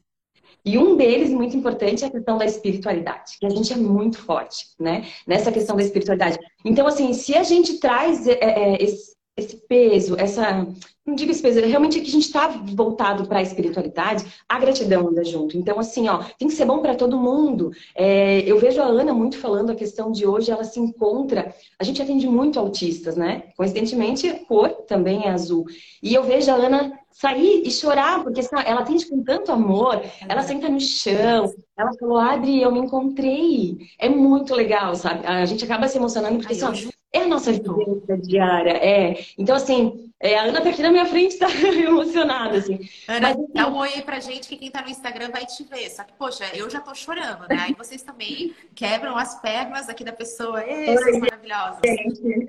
[0.65, 4.17] E um deles, muito importante, é a questão da espiritualidade, que a gente é muito
[4.17, 5.07] forte, né?
[5.27, 6.39] Nessa questão da espiritualidade.
[6.65, 10.67] Então, assim, se a gente traz é, é, esse, esse peso, essa.
[11.05, 15.07] Não digo peso, realmente é que a gente está voltado para a espiritualidade, a gratidão
[15.07, 15.55] anda junto.
[15.55, 17.71] Então, assim, ó, tem que ser bom para todo mundo.
[17.93, 21.53] É, eu vejo a Ana muito falando a questão de hoje, ela se encontra.
[21.77, 23.43] A gente atende muito autistas, né?
[23.55, 25.65] Coincidentemente, cor também é azul.
[26.01, 30.41] E eu vejo a Ana sair e chorar, porque ela atende com tanto amor, ela
[30.41, 33.77] senta no chão, ela falou, Adri, eu me encontrei.
[33.99, 35.25] É muito legal, sabe?
[35.25, 39.25] A gente acaba se emocionando porque Ai, assim, é a nossa vivência diária, é.
[39.37, 42.89] Então, assim, é, a Ana tá aqui na minha frente, tá emocionada, assim.
[43.07, 45.45] Ana, Mas, assim, dá um oi aí pra gente que quem tá no Instagram vai
[45.45, 45.89] te ver.
[45.89, 47.67] Só que, poxa, eu já tô chorando, né?
[47.69, 50.63] E vocês também quebram as pernas aqui da pessoa.
[50.65, 51.81] Ei, vocês maravilhosas.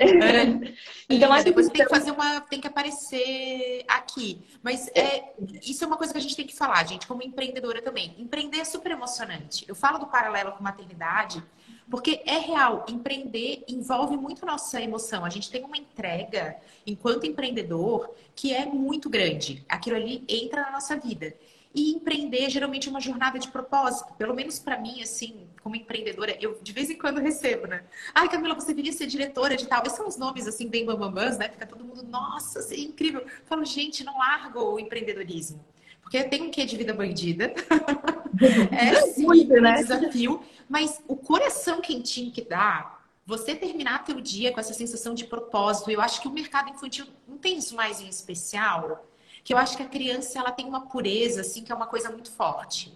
[0.00, 0.72] Ana,
[1.08, 2.40] então, acho depois tem que fazer uma.
[2.40, 4.44] tem que aparecer aqui.
[4.62, 7.82] Mas é, isso é uma coisa que a gente tem que falar, gente, como empreendedora
[7.82, 8.14] também.
[8.18, 9.64] Empreender é super emocionante.
[9.68, 11.42] Eu falo do paralelo com maternidade
[11.90, 15.24] porque é real, empreender envolve muito nossa emoção.
[15.24, 19.64] A gente tem uma entrega, enquanto empreendedor, que é muito grande.
[19.68, 21.34] Aquilo ali entra na nossa vida.
[21.74, 24.14] E empreender geralmente é uma jornada de propósito.
[24.14, 27.84] Pelo menos para mim, assim, como empreendedora, eu de vez em quando recebo, né?
[28.14, 29.82] Ai, Camila, você viria ser diretora de tal.
[29.84, 31.50] Esses são os nomes, assim, bem bambambãs, né?
[31.50, 33.20] Fica todo mundo, nossa, é incrível.
[33.20, 35.62] Eu falo, gente, não largo o empreendedorismo.
[36.06, 37.52] Porque tem um quê de vida bandida.
[38.70, 39.72] é sim, Muito, né?
[39.72, 40.40] um desafio.
[40.68, 45.90] Mas o coração quentinho que dá, você terminar teu dia com essa sensação de propósito,
[45.90, 49.04] eu acho que o mercado infantil não tem isso mais em especial,
[49.42, 52.08] que eu acho que a criança ela tem uma pureza, assim, que é uma coisa
[52.08, 52.95] muito forte.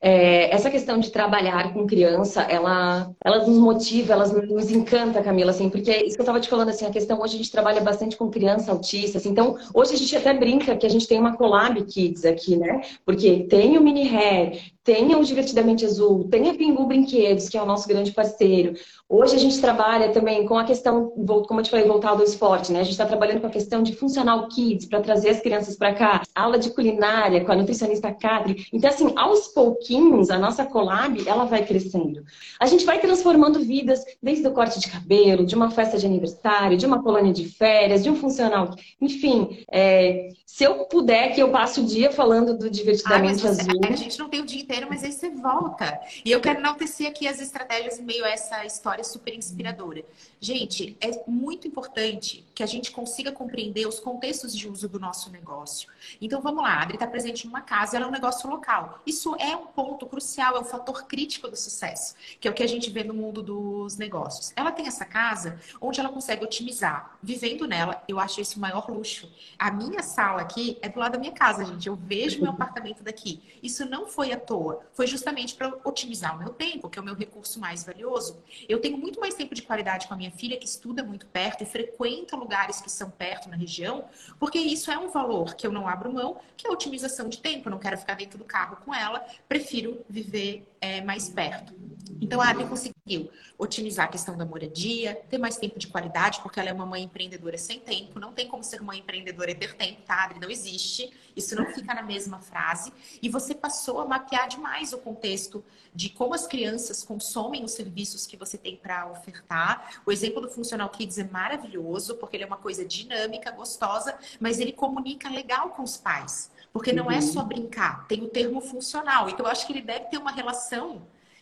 [0.00, 5.50] É, essa questão de trabalhar com criança, ela, ela nos motiva, ela nos encanta, Camila,
[5.50, 7.50] assim, porque é isso que eu estava te falando, assim, a questão hoje a gente
[7.50, 11.08] trabalha bastante com criança autista, assim, então hoje a gente até brinca que a gente
[11.08, 12.80] tem uma collab kids aqui, né?
[13.04, 17.62] Porque tem o mini hair, tem o Divertidamente Azul, tem a Pingu Brinquedos, que é
[17.62, 18.72] o nosso grande parceiro.
[19.06, 21.10] Hoje a gente trabalha também com a questão,
[21.46, 22.80] como eu te falei, voltado ao esporte, né?
[22.80, 25.94] A gente está trabalhando com a questão de funcional kids, para trazer as crianças para
[25.94, 26.22] cá.
[26.34, 28.66] Aula de culinária com a nutricionista Cadre.
[28.72, 32.24] Então, assim, aos pouquinhos, a nossa collab, ela vai crescendo.
[32.58, 36.78] A gente vai transformando vidas, desde o corte de cabelo, de uma festa de aniversário,
[36.78, 38.74] de uma colônia de férias, de um funcional.
[39.00, 43.80] Enfim, é, se eu puder, que eu passe o dia falando do Divertidamente ah, Azul.
[43.82, 46.00] A gente não tem o dia inteiro, mas aí você volta.
[46.24, 50.04] E eu quero enaltecer aqui as estratégias em meio a essa história super inspiradora.
[50.40, 55.30] Gente, é muito importante que a gente consiga compreender os contextos de uso do nosso
[55.30, 55.88] negócio.
[56.20, 59.00] Então vamos lá, a Adri está presente em uma casa, ela é um negócio local.
[59.06, 62.64] Isso é um ponto crucial, é um fator crítico do sucesso, que é o que
[62.64, 64.52] a gente vê no mundo dos negócios.
[64.56, 67.16] Ela tem essa casa onde ela consegue otimizar.
[67.22, 69.32] Vivendo nela, eu acho esse o maior luxo.
[69.56, 71.86] A minha sala aqui é do lado da minha casa, gente.
[71.86, 73.40] Eu vejo meu apartamento daqui.
[73.62, 77.04] Isso não foi à toa, foi justamente para otimizar o meu tempo, que é o
[77.04, 78.42] meu recurso mais valioso.
[78.68, 81.62] Eu tenho muito mais tempo de qualidade com a minha filha, que estuda muito perto
[81.62, 82.36] e frequenta
[82.80, 84.04] que são perto na região,
[84.38, 87.38] porque isso é um valor que eu não abro mão, que é a otimização de
[87.38, 87.68] tempo.
[87.68, 91.74] Eu não quero ficar dentro do carro com ela, prefiro viver é, mais perto.
[92.20, 96.58] Então, a Adri conseguiu otimizar a questão da moradia, ter mais tempo de qualidade, porque
[96.58, 98.18] ela é uma mãe empreendedora sem tempo.
[98.18, 100.40] Não tem como ser mãe empreendedora e ter tempo, tá, Adri?
[100.40, 101.12] Não existe.
[101.36, 102.92] Isso não fica na mesma frase.
[103.22, 105.64] E você passou a mapear demais o contexto
[105.94, 110.00] de como as crianças consomem os serviços que você tem para ofertar.
[110.04, 114.58] O exemplo do Funcional Kids é maravilhoso, porque ele é uma coisa dinâmica, gostosa, mas
[114.58, 116.50] ele comunica legal com os pais.
[116.72, 117.18] Porque não é uhum.
[117.18, 119.28] é só brincar, tem o termo funcional.
[119.28, 120.67] Então, eu acho que ele deve ter uma relação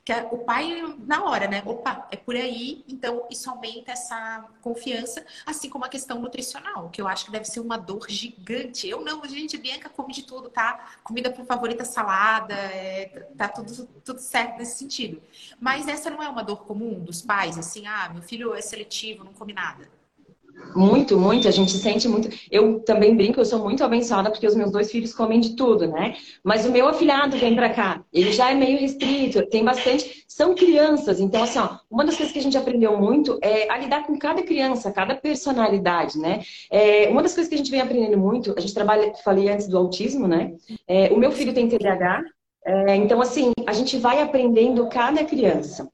[0.07, 1.65] que é o pai, na hora, né?
[1.67, 2.85] Opa, é por aí.
[2.87, 7.45] Então, isso aumenta essa confiança, assim como a questão nutricional, que eu acho que deve
[7.47, 8.89] ser uma dor gigante.
[8.89, 10.93] Eu não, gente, Bianca come de tudo, tá?
[11.03, 15.21] Comida favorita, salada, é, tá tudo, tudo certo nesse sentido.
[15.59, 19.25] Mas essa não é uma dor comum dos pais, assim, ah, meu filho é seletivo,
[19.25, 19.96] não come nada.
[20.75, 21.49] Muito, muito.
[21.49, 22.29] A gente sente muito.
[22.51, 25.87] Eu também brinco, eu sou muito abençoada porque os meus dois filhos comem de tudo,
[25.87, 26.17] né?
[26.45, 28.03] Mas o meu afilhado vem para cá.
[28.13, 30.25] Ele já é meio restrito, tem bastante.
[30.29, 31.19] São crianças.
[31.19, 34.19] Então, assim, ó, uma das coisas que a gente aprendeu muito é a lidar com
[34.19, 36.43] cada criança, cada personalidade, né?
[36.71, 39.69] É, uma das coisas que a gente vem aprendendo muito, a gente trabalha, falei antes
[39.69, 40.53] do autismo, né?
[40.87, 42.23] É, o meu filho tem TDAH.
[42.67, 45.89] É, então, assim, a gente vai aprendendo cada criança.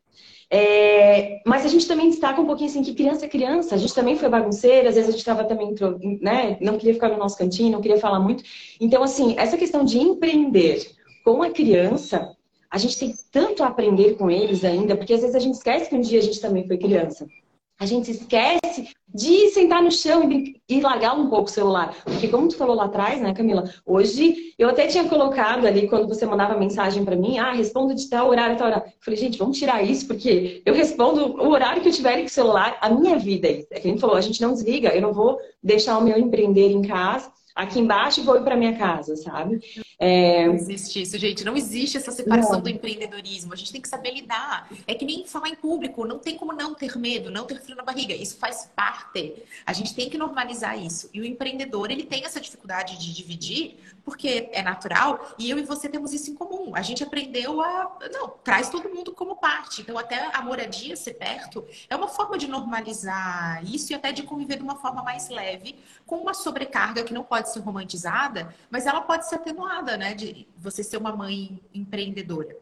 [0.55, 3.95] É, mas a gente também destaca um pouquinho assim que criança é criança, a gente
[3.95, 5.75] também foi bagunceira, às vezes a gente estava também,
[6.21, 8.45] né, não queria ficar no nosso cantinho, não queria falar muito.
[8.79, 10.91] Então, assim, essa questão de empreender
[11.25, 12.37] com a criança,
[12.71, 15.89] a gente tem tanto a aprender com eles ainda, porque às vezes a gente esquece
[15.89, 17.27] que um dia a gente também foi criança.
[17.83, 21.93] A gente esquece de sentar no chão e, e largar um pouco o celular.
[22.05, 23.69] Porque como tu falou lá atrás, né, Camila?
[23.85, 28.09] Hoje, eu até tinha colocado ali, quando você mandava mensagem para mim, ah, respondo de
[28.09, 28.87] tal horário, tal horário.
[28.87, 32.27] Eu falei, gente, vamos tirar isso, porque eu respondo o horário que eu tiver com
[32.27, 33.67] o celular, a minha vida é isso.
[33.73, 36.17] É que a gente falou, a gente não desliga, eu não vou deixar o meu
[36.17, 39.61] empreender em casa aqui embaixo e vou ir para minha casa, sabe?
[40.05, 40.49] É...
[40.49, 41.45] Não existe isso, gente.
[41.45, 42.63] Não existe essa separação não.
[42.63, 43.53] do empreendedorismo.
[43.53, 44.69] A gente tem que saber lidar.
[44.85, 46.05] É que nem falar em público.
[46.05, 48.13] Não tem como não ter medo, não ter frio na barriga.
[48.13, 49.33] Isso faz parte.
[49.65, 51.09] A gente tem que normalizar isso.
[51.15, 55.35] E o empreendedor, ele tem essa dificuldade de dividir, porque é natural.
[55.39, 56.75] E eu e você temos isso em comum.
[56.75, 57.99] A gente aprendeu a...
[58.13, 59.83] Não, traz todo mundo como parte.
[59.83, 64.23] Então, até a moradia ser perto é uma forma de normalizar isso e até de
[64.23, 68.87] conviver de uma forma mais leve com uma sobrecarga que não pode ser romantizada, mas
[68.87, 70.15] ela pode ser atenuada, né?
[70.15, 72.57] De você ser uma mãe empreendedora.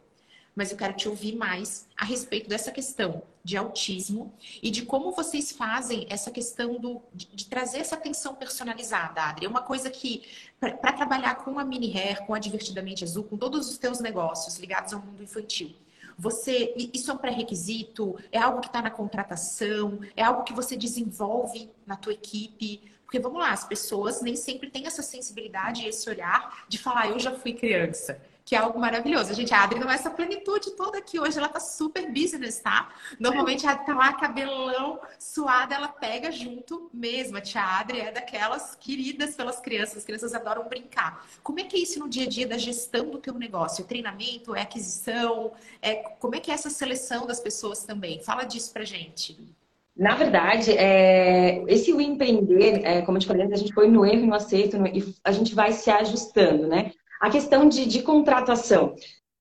[0.54, 5.12] Mas eu quero te ouvir mais a respeito dessa questão de autismo e de como
[5.12, 9.46] vocês fazem essa questão do, de, de trazer essa atenção personalizada, Adri.
[9.46, 10.22] É uma coisa que,
[10.58, 14.58] para trabalhar com a Mini Hair, com a Divertidamente Azul, com todos os teus negócios
[14.58, 15.74] ligados ao mundo infantil,
[16.18, 18.18] você, isso é um pré-requisito?
[18.30, 20.00] É algo que está na contratação?
[20.14, 22.82] É algo que você desenvolve na tua equipe?
[23.04, 27.08] Porque vamos lá, as pessoas nem sempre têm essa sensibilidade e esse olhar de falar,
[27.08, 28.20] eu já fui criança
[28.50, 29.32] que é algo maravilhoso.
[29.32, 31.20] Gente, a Adri não é essa plenitude toda aqui.
[31.20, 32.88] Hoje ela tá super business, tá?
[33.20, 37.36] Normalmente a Adri tá lá, cabelão, suada, ela pega junto mesmo.
[37.36, 39.98] A tia Adri é daquelas queridas pelas crianças.
[39.98, 41.24] As crianças adoram brincar.
[41.44, 43.84] Como é que é isso no dia a dia da gestão do teu negócio?
[43.84, 44.52] É treinamento?
[44.56, 45.52] É aquisição?
[45.80, 45.94] É...
[46.18, 48.20] Como é que é essa seleção das pessoas também?
[48.20, 49.38] Fala disso pra gente.
[49.96, 54.04] Na verdade, é, esse o empreender, é, como eu te falei, a gente foi no
[54.04, 56.92] erro e no acerto no, e a gente vai se ajustando, né?
[57.20, 58.94] A questão de, de contratação.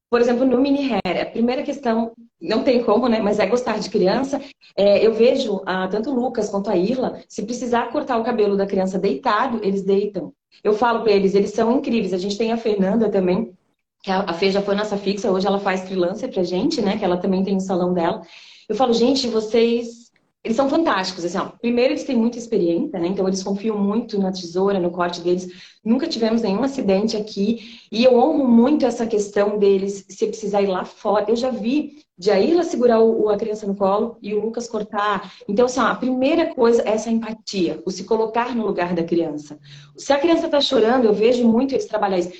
[0.10, 2.12] Por exemplo, no mini hair, a primeira questão,
[2.42, 3.20] não tem como, né?
[3.22, 4.42] Mas é gostar de criança.
[4.76, 8.58] É, eu vejo ah, tanto o Lucas quanto a Irla, se precisar cortar o cabelo
[8.58, 10.34] da criança deitado, eles deitam.
[10.64, 12.14] Eu falo para eles, eles são incríveis.
[12.14, 13.54] A gente tem a Fernanda também,
[14.02, 16.98] que a, Fê já foi nossa fixa, hoje ela faz freelancer pra gente, né?
[16.98, 18.22] Que ela também tem o salão dela.
[18.68, 19.99] Eu falo, gente, vocês
[20.42, 21.48] eles são fantásticos, assim, ó.
[21.48, 23.08] Primeiro, eles têm muita experiência, né?
[23.08, 25.48] Então, eles confiam muito na tesoura, no corte deles.
[25.84, 27.80] Nunca tivemos nenhum acidente aqui.
[27.92, 31.26] E eu honro muito essa questão deles, se precisar ir lá fora.
[31.28, 35.34] Eu já vi de a segurar o, a criança no colo e o Lucas cortar.
[35.48, 39.04] Então, assim, ó, a primeira coisa é essa empatia, o se colocar no lugar da
[39.04, 39.58] criança.
[39.98, 42.32] Se a criança está chorando, eu vejo muito eles trabalhar isso.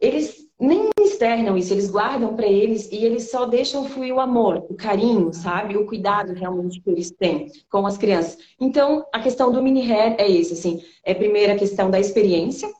[0.00, 4.66] Eles nem externam isso, eles guardam para eles e eles só deixam fluir o amor,
[4.68, 5.76] o carinho, sabe?
[5.76, 8.36] O cuidado realmente que eles têm com as crianças.
[8.60, 12.70] Então, a questão do mini hair é isso, assim, é primeiro a questão da experiência,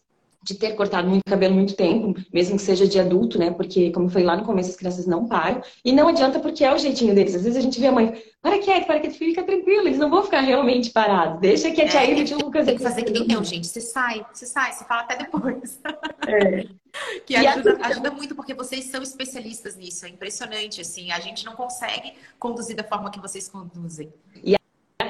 [0.42, 3.50] de ter cortado muito cabelo muito tempo, mesmo que seja de adulto, né?
[3.50, 5.62] Porque, como foi lá no começo, as crianças não param.
[5.84, 7.34] E não adianta porque é o jeitinho deles.
[7.34, 10.08] Às vezes a gente vê a mãe, para quieto, para quieto, fica tranquilo, eles não
[10.08, 11.40] vão ficar realmente parados.
[11.40, 12.64] Deixa que a tia é, Ivy e o Lucas...
[12.64, 13.66] Tem que fazer que nem eu, gente.
[13.66, 15.78] Você sai, você sai, você fala até depois.
[16.26, 16.66] É.
[17.26, 20.06] que ajuda, ajuda muito, porque vocês são especialistas nisso.
[20.06, 21.10] É impressionante, assim.
[21.12, 24.12] A gente não consegue conduzir da forma que vocês conduzem.
[24.42, 24.59] E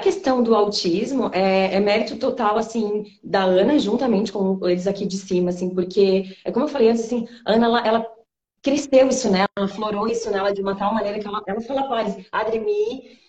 [0.01, 5.17] questão do autismo é, é, mérito total, assim, da Ana, juntamente com eles aqui de
[5.17, 8.07] cima, assim, porque, é como eu falei antes, assim, a Ana, ela, ela
[8.61, 11.87] cresceu isso nela, ela florou isso nela de uma tal maneira que ela, ela fala
[11.87, 13.19] para Adri,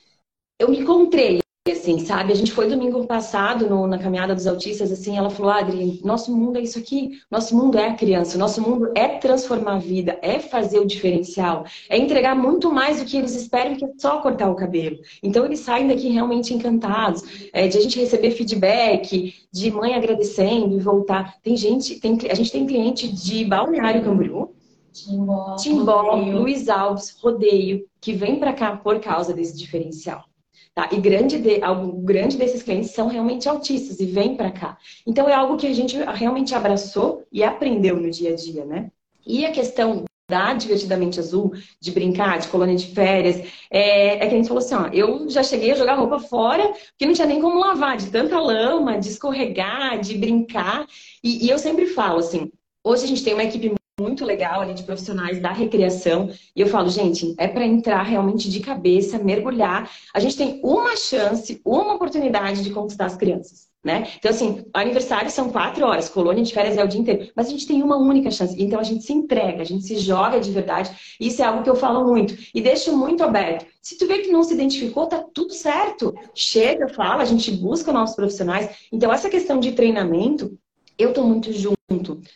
[0.58, 2.32] eu me encontrei, assim, sabe?
[2.32, 6.34] A gente foi domingo passado no, na caminhada dos autistas, assim, ela falou, Adri, nosso
[6.36, 10.18] mundo é isso aqui, nosso mundo é a criança, nosso mundo é transformar a vida,
[10.22, 14.20] é fazer o diferencial, é entregar muito mais do que eles esperam que é só
[14.20, 14.98] cortar o cabelo.
[15.22, 17.22] Então eles saem daqui realmente encantados,
[17.52, 21.36] é, de a gente receber feedback, de mãe agradecendo e voltar.
[21.42, 24.50] Tem gente, tem, a gente tem cliente de Balneário Camboriú,
[24.92, 30.24] Timbó, Timbó Luiz Alves, Rodeio, que vem para cá por causa desse diferencial.
[30.74, 30.88] Tá?
[30.90, 34.78] E grande, de, algo grande desses clientes são realmente autistas e vêm para cá.
[35.06, 38.90] Então é algo que a gente realmente abraçou e aprendeu no dia a dia, né?
[39.26, 43.36] E a questão da Divertidamente Azul, de brincar, de colônia de férias,
[43.70, 46.66] é, é que a gente falou assim, ó, eu já cheguei a jogar roupa fora,
[46.68, 50.86] porque não tinha nem como lavar, de tanta lama, de escorregar, de brincar.
[51.22, 52.50] E, e eu sempre falo assim,
[52.82, 56.30] hoje a gente tem uma equipe muito legal ali de profissionais da recreação.
[56.56, 59.90] E eu falo, gente, é para entrar realmente de cabeça, mergulhar.
[60.14, 63.70] A gente tem uma chance, uma oportunidade de conquistar as crianças.
[63.84, 64.06] Né?
[64.16, 67.50] Então, assim, aniversário são quatro horas, colônia de férias é o dia inteiro, mas a
[67.50, 68.54] gente tem uma única chance.
[68.56, 71.16] Então, a gente se entrega, a gente se joga de verdade.
[71.18, 72.32] Isso é algo que eu falo muito.
[72.54, 73.66] E deixo muito aberto.
[73.82, 76.14] Se tu vê que não se identificou, tá tudo certo.
[76.32, 78.70] Chega, fala, a gente busca novos profissionais.
[78.92, 80.56] Então, essa questão de treinamento,
[80.96, 81.81] eu tô muito junto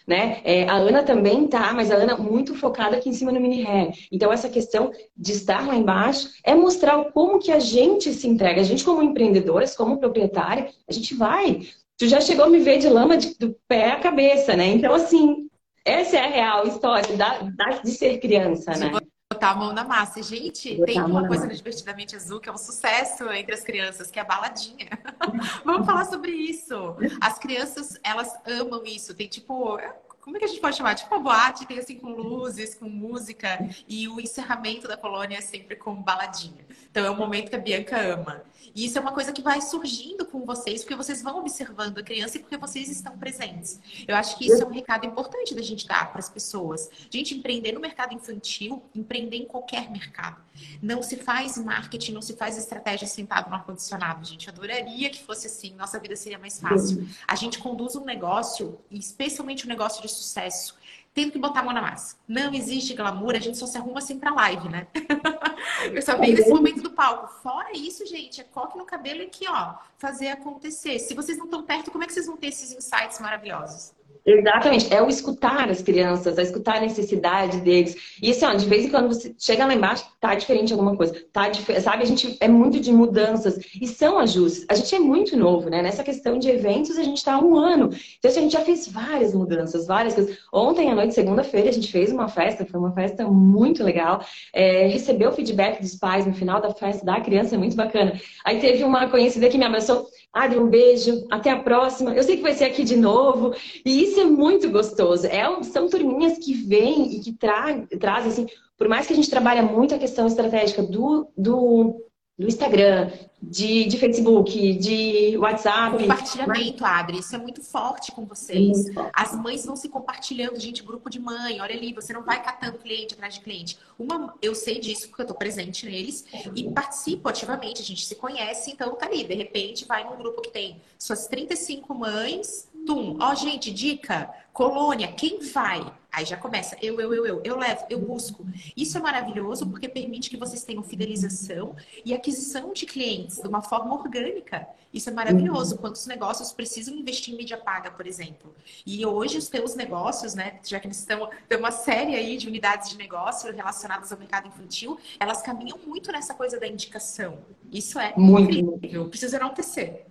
[0.06, 0.40] né?
[0.44, 3.64] É, a Ana também tá, mas a Ana muito focada aqui em cima no mini
[3.66, 3.92] hair.
[4.10, 8.60] Então essa questão de estar lá embaixo é mostrar como que a gente se entrega.
[8.60, 11.60] A gente como empreendedoras, como proprietária, a gente vai.
[11.98, 14.66] Tu já chegou a me ver de lama de, do pé à cabeça, né?
[14.68, 15.48] Então assim,
[15.84, 18.92] essa é a real história da, da de ser criança, né?
[19.32, 20.22] Botar a mão na massa.
[20.22, 24.20] Gente, tem uma coisa no Divertidamente Azul que é um sucesso entre as crianças, que
[24.20, 24.88] é a baladinha.
[25.64, 26.96] Vamos falar sobre isso.
[27.20, 29.14] As crianças, elas amam isso.
[29.14, 29.78] Tem tipo,
[30.20, 30.94] como é que a gente pode chamar?
[30.94, 33.58] Tipo uma boate, tem assim com luzes, com música,
[33.88, 36.64] e o encerramento da colônia é sempre com baladinha.
[36.88, 38.44] Então é um momento que a Bianca ama.
[38.76, 42.02] E isso é uma coisa que vai surgindo com vocês, porque vocês vão observando a
[42.02, 43.80] criança e porque vocês estão presentes.
[44.06, 46.90] Eu acho que isso é um recado importante da gente dar para as pessoas.
[47.10, 50.42] Gente, empreender no mercado infantil, empreender em qualquer mercado.
[50.82, 54.50] Não se faz marketing, não se faz estratégia sentado no ar-condicionado, gente.
[54.50, 57.08] Adoraria que fosse assim, nossa vida seria mais fácil.
[57.26, 60.76] A gente conduz um negócio, especialmente um negócio de sucesso,
[61.16, 62.14] tendo que botar a mão na massa.
[62.28, 64.86] Não existe glamour, a gente só se arruma assim pra live, né?
[65.90, 67.26] Eu só vejo esse momento do palco.
[67.42, 70.98] Fora isso, gente, é coque no cabelo e aqui, ó, fazer acontecer.
[70.98, 73.95] Se vocês não estão perto, como é que vocês vão ter esses insights maravilhosos?
[74.26, 77.94] Exatamente, é o escutar as crianças, é escutar a necessidade deles.
[78.20, 81.14] E assim, ó, de vez em quando você chega lá embaixo, tá diferente alguma coisa,
[81.32, 81.48] tá
[81.80, 82.02] sabe?
[82.02, 84.66] A gente é muito de mudanças e são ajustes.
[84.68, 85.80] A gente é muito novo, né?
[85.80, 87.90] Nessa questão de eventos, a gente tá há um ano.
[88.18, 90.36] Então, assim, a gente já fez várias mudanças, várias coisas.
[90.52, 94.24] Ontem à noite, segunda-feira, a gente fez uma festa, foi uma festa muito legal.
[94.52, 98.20] É, recebeu o feedback dos pais no final da festa da criança, é muito bacana.
[98.44, 100.08] Aí teve uma conhecida que me abraçou.
[100.32, 102.12] Adri, um beijo, até a próxima.
[102.12, 103.54] Eu sei que vai ser aqui de novo.
[103.84, 105.26] E isso é muito gostoso.
[105.26, 108.46] É, são turminhas que vêm e que tra trazem, assim,
[108.76, 112.06] por mais que a gente trabalhe muito a questão estratégica do, do
[112.38, 113.10] do Instagram,
[113.42, 115.96] de, de Facebook, de WhatsApp.
[115.96, 117.00] Compartilhamento, mas...
[117.00, 118.86] Adri, isso é muito forte com vocês.
[119.14, 122.76] As mães vão se compartilhando, gente, grupo de mãe, olha ali, você não vai catando
[122.76, 123.78] cliente atrás de cliente.
[123.98, 128.14] Uma, eu sei disso porque eu tô presente neles e participo ativamente, a gente se
[128.14, 133.18] conhece, então tá ali, de repente vai num grupo que tem suas 35 mães, tum,
[133.20, 135.84] ó, gente, dica, colônia, quem vai?
[136.10, 138.46] Aí já começa, eu, eu, eu, eu, eu levo, eu busco.
[138.74, 141.76] Isso é maravilhoso porque permite que vocês tenham fidelização
[142.06, 144.66] e aquisição de clientes de uma forma orgânica.
[144.94, 145.74] Isso é maravilhoso.
[145.74, 145.82] Uhum.
[145.82, 148.54] Quantos negócios precisam investir em mídia paga, por exemplo?
[148.86, 152.48] E hoje os teus negócios, né, já que eles estão tem uma série aí de
[152.48, 157.40] unidades de negócio relacionadas ao mercado infantil, elas caminham muito nessa coisa da indicação.
[157.70, 159.06] Isso é muito incrível.
[159.10, 160.05] Precisa enaltecer.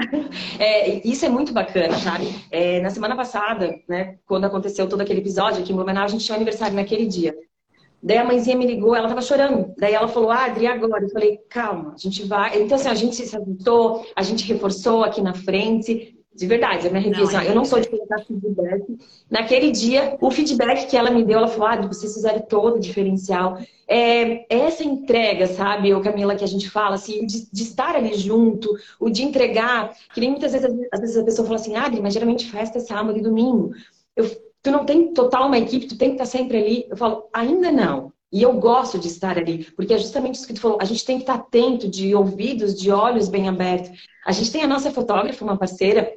[0.58, 2.26] É, isso é muito bacana, sabe?
[2.50, 6.24] É, na semana passada, né, quando aconteceu todo aquele episódio aqui em Blumenau, a gente
[6.24, 7.34] tinha um aniversário naquele dia.
[8.02, 9.74] Daí a mãezinha me ligou, ela tava chorando.
[9.78, 11.04] Daí ela falou, ah, Adri, agora?
[11.04, 12.62] Eu falei, calma, a gente vai.
[12.62, 16.14] Então, assim, a gente se ajustou, a gente reforçou aqui na frente.
[16.40, 18.98] De verdade, a minha revisão, eu não sou de colocar feedback.
[19.30, 22.80] Naquele dia, o feedback que ela me deu, ela falou, ah, vocês fizeram todo o
[22.80, 23.58] diferencial.
[23.86, 28.14] É, essa entrega, sabe, o Camila, que a gente fala, assim, de, de, estar ali
[28.14, 32.00] junto, o de entregar, que nem muitas vezes, às vezes a pessoa fala assim, Adri,
[32.00, 33.74] mas geralmente festa é sábado e domingo.
[34.16, 34.24] Eu,
[34.62, 36.86] tu não tem total uma equipe, tu tem que estar sempre ali.
[36.88, 38.14] Eu falo, ainda não.
[38.32, 40.78] E eu gosto de estar ali, porque é justamente isso que tu falou.
[40.80, 43.90] A gente tem que estar atento, de ouvidos, de olhos bem abertos.
[44.24, 46.08] A gente tem a nossa fotógrafa, uma parceira,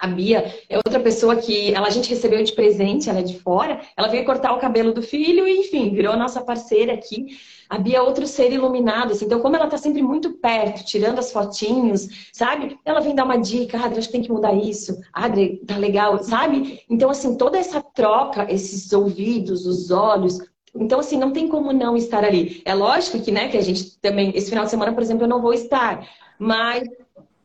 [0.00, 3.38] a Bia é outra pessoa que ela, a gente recebeu de presente, ela é de
[3.38, 3.82] fora.
[3.94, 7.26] Ela veio cortar o cabelo do filho e, enfim, virou nossa parceira aqui.
[7.68, 9.26] A Bia é outro ser iluminado, assim.
[9.26, 12.78] Então, como ela tá sempre muito perto, tirando as fotinhos, sabe?
[12.84, 14.98] Ela vem dar uma dica, Adri, acho que tem que mudar isso.
[15.12, 16.82] Adri, tá legal, sabe?
[16.88, 20.38] Então, assim, toda essa troca, esses ouvidos, os olhos,
[20.74, 22.62] então, assim, não tem como não estar ali.
[22.64, 25.28] É lógico que, né, que a gente também, esse final de semana, por exemplo, eu
[25.28, 26.08] não vou estar.
[26.38, 26.88] Mas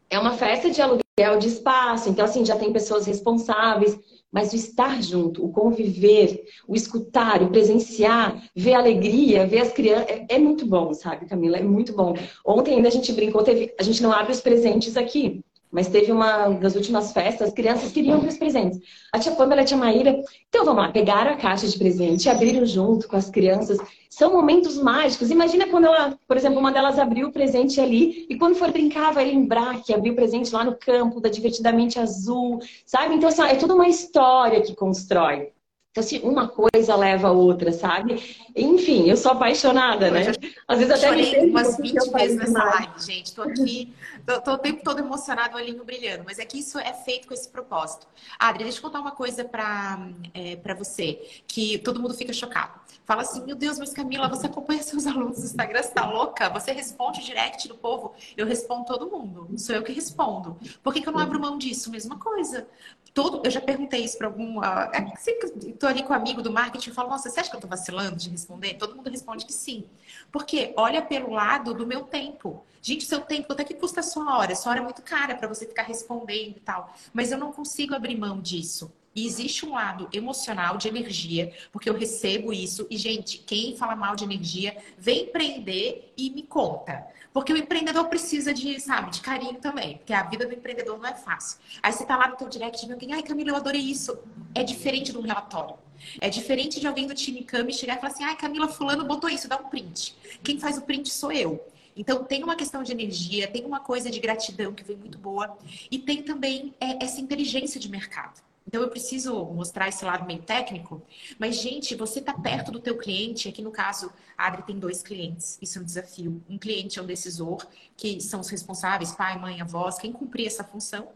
[0.09, 3.97] é uma festa de aluguel de espaço, então assim, já tem pessoas responsáveis,
[4.31, 9.71] mas o estar junto, o conviver, o escutar, o presenciar, ver a alegria, ver as
[9.71, 11.57] crianças, é, é, muito bom, sabe, Camila?
[11.57, 12.13] É muito bom.
[12.45, 15.41] Ontem ainda a gente brincou, teve, a gente não abre os presentes aqui,
[15.75, 18.79] mas teve uma das últimas festas, as crianças queriam ver os presentes.
[19.11, 22.29] A tia Pamela e a tia Maíra, então vamos lá, pegaram a caixa de presente,
[22.29, 23.77] abriram junto com as crianças.
[24.09, 25.29] São momentos mágicos.
[25.29, 29.11] Imagina quando ela, por exemplo, uma delas abriu o presente ali e quando for brincar
[29.11, 33.15] vai lembrar que abriu o presente lá no campo da Divertidamente Azul, sabe?
[33.15, 35.51] Então, assim, é toda uma história que constrói.
[35.95, 38.21] Então, assim, uma coisa leva a outra, sabe?
[38.53, 40.33] Enfim, eu sou apaixonada, né?
[40.67, 43.33] Às vezes até chorei umas 20 vezes nessa live, gente.
[43.33, 43.93] Tô aqui,
[44.25, 46.23] tô, tô, o tempo todo emocionado, olhinho brilhando.
[46.25, 48.07] Mas é que isso é feito com esse propósito.
[48.39, 49.99] Adri, deixa eu contar uma coisa pra,
[50.33, 52.79] é, você, que todo mundo fica chocado.
[53.05, 56.49] Fala assim, meu Deus, mas Camila, você acompanha seus alunos no Instagram, você tá louca?
[56.49, 58.15] Você responde direct do povo?
[58.35, 60.57] Eu respondo todo mundo, sou eu que respondo.
[60.83, 61.91] Por que, que eu não abro mão disso?
[61.91, 62.67] Mesma coisa
[63.15, 64.59] todo, eu já perguntei isso para algum.
[64.59, 67.55] Uh, sempre estou ali com um amigo do marketing e falo, nossa, você acha que
[67.55, 68.73] eu estou vacilando de responder?
[68.73, 69.85] Todo mundo responde que sim.
[70.31, 72.65] Porque olha pelo lado do meu tempo.
[72.85, 74.55] Gente, seu tempo, até que custa a sua hora?
[74.55, 76.93] Sua hora é muito cara para você ficar respondendo e tal.
[77.11, 78.93] Mas eu não consigo abrir mão disso.
[79.15, 82.85] E existe um lado emocional de energia, porque eu recebo isso.
[82.87, 87.07] E, gente, quem fala mal de energia, vem empreender e me conta.
[87.33, 89.97] Porque o empreendedor precisa de, sabe, de carinho também.
[89.97, 91.57] Porque a vida do empreendedor não é fácil.
[91.81, 94.15] Aí você tá lá no teu direct e vê alguém, ai, Camila, eu adorei isso.
[94.53, 95.75] É diferente de um relatório.
[96.21, 99.27] É diferente de alguém do time Cami chegar e falar assim, ai, Camila, fulano botou
[99.27, 100.15] isso, dá um print.
[100.43, 101.65] Quem faz o print sou eu.
[101.95, 105.57] Então, tem uma questão de energia, tem uma coisa de gratidão que vem muito boa.
[105.89, 108.41] E tem também é, essa inteligência de mercado.
[108.67, 111.01] Então eu preciso mostrar esse lado meio técnico,
[111.37, 115.03] mas gente, você está perto do teu cliente, aqui no caso, a Adri tem dois
[115.03, 116.43] clientes, isso é um desafio.
[116.49, 117.65] Um cliente é um decisor,
[117.95, 121.09] que são os responsáveis, pai, mãe, avós, quem cumprir essa função,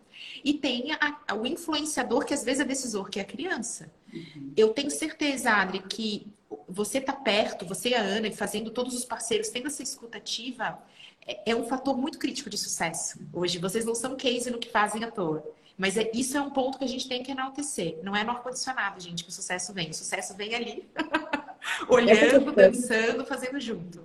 [0.43, 3.91] e tem a, o influenciador, que às vezes é decisor, que é a criança.
[4.13, 4.53] Uhum.
[4.55, 6.27] Eu tenho certeza, Adri, que
[6.69, 10.77] você está perto, você e a Ana, e fazendo todos os parceiros, tendo essa escutativa,
[11.25, 13.19] é, é um fator muito crítico de sucesso.
[13.33, 15.43] Hoje, vocês não são case no que fazem à toa.
[15.77, 17.97] Mas é, isso é um ponto que a gente tem que enaltecer.
[18.03, 19.89] Não é no ar-condicionado, gente, que o sucesso vem.
[19.89, 20.89] O sucesso vem ali,
[21.87, 24.01] olhando, dançando, fazendo junto.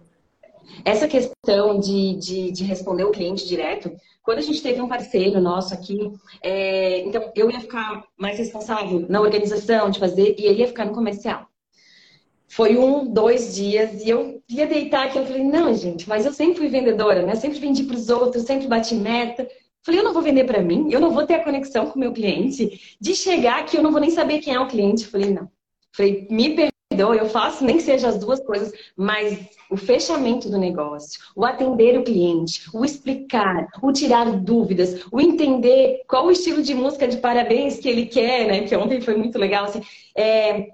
[0.85, 5.41] Essa questão de, de, de, responder o cliente direto, quando a gente teve um parceiro
[5.41, 6.13] nosso aqui,
[6.43, 10.85] é, então eu ia ficar mais responsável na organização de fazer e ele ia ficar
[10.85, 11.47] no comercial.
[12.49, 15.19] Foi um, dois dias e eu ia deitar aqui.
[15.19, 17.35] Eu falei, não, gente, mas eu sempre fui vendedora, né?
[17.35, 19.49] Sempre vendi para os outros, sempre bati meta.
[19.83, 22.01] Falei, eu não vou vender para mim, eu não vou ter a conexão com o
[22.01, 22.97] meu cliente.
[23.01, 25.07] De chegar aqui, eu não vou nem saber quem é o cliente.
[25.07, 25.51] Falei, não.
[25.93, 26.57] Falei, me
[26.91, 29.39] perdoa, eu faço nem que seja as duas coisas, mas
[29.71, 36.03] o fechamento do negócio, o atender o cliente, o explicar, o tirar dúvidas, o entender
[36.09, 38.63] qual o estilo de música de parabéns que ele quer, né?
[38.63, 39.83] Que ontem foi muito legal, assim.
[40.17, 40.69] É,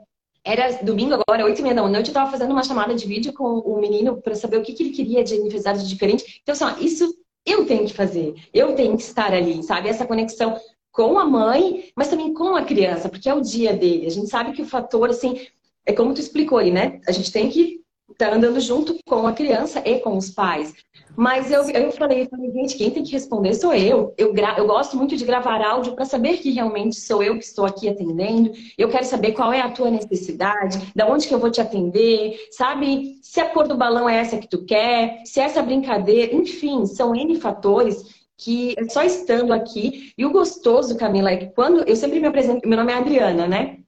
[0.44, 3.32] era domingo agora, oito e meia da noite, eu estava fazendo uma chamada de vídeo
[3.32, 6.40] com o menino para saber o que, que ele queria de aniversário de diferente.
[6.42, 7.14] Então, assim, ó, isso
[7.44, 9.88] eu tenho que fazer, eu tenho que estar ali, sabe?
[9.88, 10.58] Essa conexão
[10.92, 14.06] com a mãe, mas também com a criança, porque é o dia dele.
[14.06, 15.46] A gente sabe que o fator, assim,
[15.86, 17.00] é como tu explicou aí, né?
[17.06, 17.80] A gente tem que
[18.24, 20.74] estar andando junto com a criança e com os pais.
[21.16, 24.14] Mas eu, eu falei, falei, gente, quem tem que responder sou eu.
[24.16, 24.54] Eu, gra...
[24.56, 27.88] eu gosto muito de gravar áudio para saber que realmente sou eu que estou aqui
[27.88, 28.52] atendendo.
[28.78, 32.38] Eu quero saber qual é a tua necessidade, da onde que eu vou te atender,
[32.52, 33.18] sabe?
[33.22, 36.86] Se a cor do balão é essa que tu quer, se é essa brincadeira, enfim,
[36.86, 40.12] são N fatores que é só estando aqui.
[40.16, 43.46] E o gostoso, Camila, é que quando eu sempre me apresento, meu nome é Adriana,
[43.46, 43.78] né?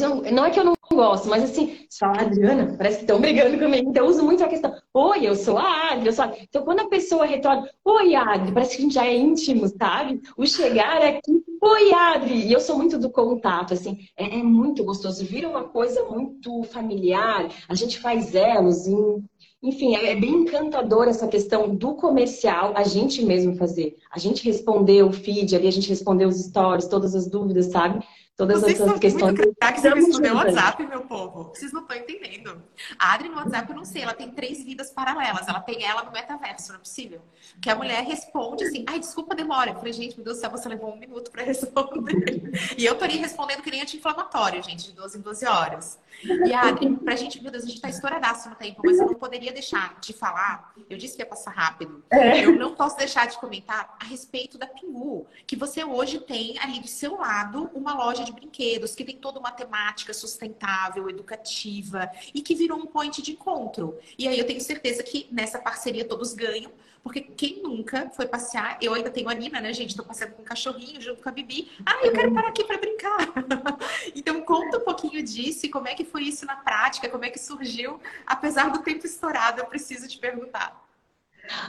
[0.00, 3.58] Não é que eu não gosto, mas assim, se fala Adriana, parece que estão brigando
[3.58, 3.90] comigo.
[3.90, 6.34] Então eu uso muito a questão, oi, eu sou a Adri, eu sou a...
[6.42, 10.20] Então quando a pessoa retorna, oi, Adri, parece que a gente já é íntimo, sabe?
[10.36, 14.84] O chegar aqui, oi, Adri, e eu sou muito do contato, assim, é, é muito
[14.84, 19.24] gostoso, vira uma coisa muito familiar, a gente faz elos, em...
[19.62, 23.96] enfim, é, é bem encantador essa questão do comercial, a gente mesmo fazer.
[24.10, 28.04] A gente responder o feed ali, a gente responder os stories, todas as dúvidas, sabe?
[28.36, 29.38] Todas Vocês essas questões.
[29.38, 31.52] Muito que você respondeu o WhatsApp, meu povo.
[31.54, 32.62] Vocês não estão entendendo.
[32.98, 35.46] A Adri no WhatsApp, eu não sei, ela tem três vidas paralelas.
[35.46, 37.20] Ela tem ela no metaverso, não é possível.
[37.60, 39.70] Que a mulher responde assim, ai, desculpa, demora.
[39.70, 42.52] Eu falei, gente, meu Deus do céu, você levou um minuto para responder.
[42.76, 45.98] e eu tô ali respondendo que nem anti-inflamatório, gente, de 12 em 12 horas.
[46.24, 49.06] E a Adri, pra gente, meu Deus, a gente tá estouradaço no tempo, mas eu
[49.06, 50.72] não poderia deixar de falar.
[50.88, 52.04] Eu disse que ia passar rápido.
[52.10, 52.44] É.
[52.44, 56.80] Eu não posso deixar de comentar a respeito da Pingu, que você hoje tem ali
[56.80, 62.40] do seu lado uma loja de brinquedos que tem toda uma temática sustentável, educativa e
[62.40, 63.98] que virou um point de encontro.
[64.18, 66.70] E aí eu tenho certeza que nessa parceria todos ganham,
[67.02, 69.96] porque quem nunca foi passear, eu ainda tenho a Nina, né, gente?
[69.96, 71.70] Tô passeando com um cachorrinho junto com a Bibi.
[71.84, 73.18] Ah, eu quero parar aqui para brincar.
[74.14, 77.30] então conta um pouquinho disso e como é que foi isso na prática, como é
[77.30, 80.80] que surgiu, apesar do tempo estourado, eu preciso te perguntar.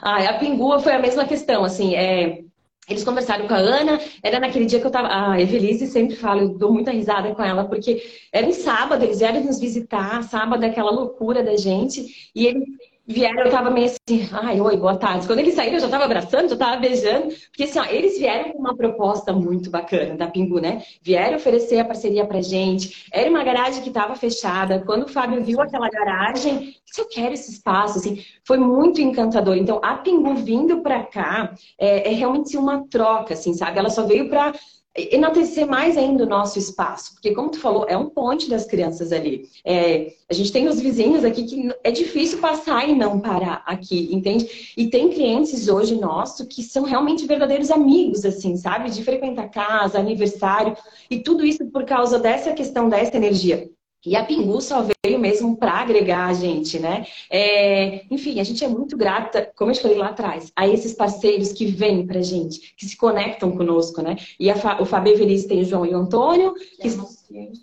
[0.01, 2.43] Ah, a Pingua foi a mesma questão, assim, é,
[2.88, 5.07] eles conversaram com a Ana, era naquele dia que eu tava.
[5.07, 9.19] A Evelise sempre fala, eu dou muita risada com ela, porque era em sábado, eles
[9.19, 12.67] vieram nos visitar, sábado, aquela loucura da gente, e eles
[13.06, 15.28] vieram, eu tava meio assim, ai, oi, boa tarde.
[15.28, 18.51] Quando eles saíram, eu já tava abraçando, já tava beijando, porque assim, ó, eles vieram
[18.51, 20.82] com uma proposta muito bacana da Pingu, né?
[21.01, 23.08] Vieram oferecer a parceria pra gente.
[23.12, 24.84] Era uma garagem que tava fechada.
[24.86, 29.58] Quando o Fábio viu aquela garagem, se eu quero esse espaço, assim, foi muito encantador.
[29.58, 33.80] Então, a Pingu vindo pra cá é, é realmente uma troca, assim, sabe?
[33.80, 34.54] Ela só veio pra
[34.95, 39.11] enaltecer mais ainda o nosso espaço, porque como tu falou, é um ponte das crianças
[39.11, 39.49] ali.
[39.65, 44.09] É, a gente tem os vizinhos aqui que é difícil passar e não parar aqui,
[44.13, 44.73] entende?
[44.77, 48.91] E tem clientes hoje nossos que são realmente verdadeiros amigos, assim, sabe?
[48.91, 50.77] De frequentar casa, aniversário,
[51.09, 53.69] e tudo isso por causa dessa questão dessa energia.
[54.06, 57.06] E a Pingu só veio mesmo para agregar a gente, né?
[57.30, 61.54] É, enfim, a gente é muito grata, como eu falei lá atrás, a esses parceiros
[61.54, 64.18] que vêm para a gente, que se conectam conosco, né?
[64.39, 66.89] E a, o Fábio Feliz tem o João e o Antônio, que,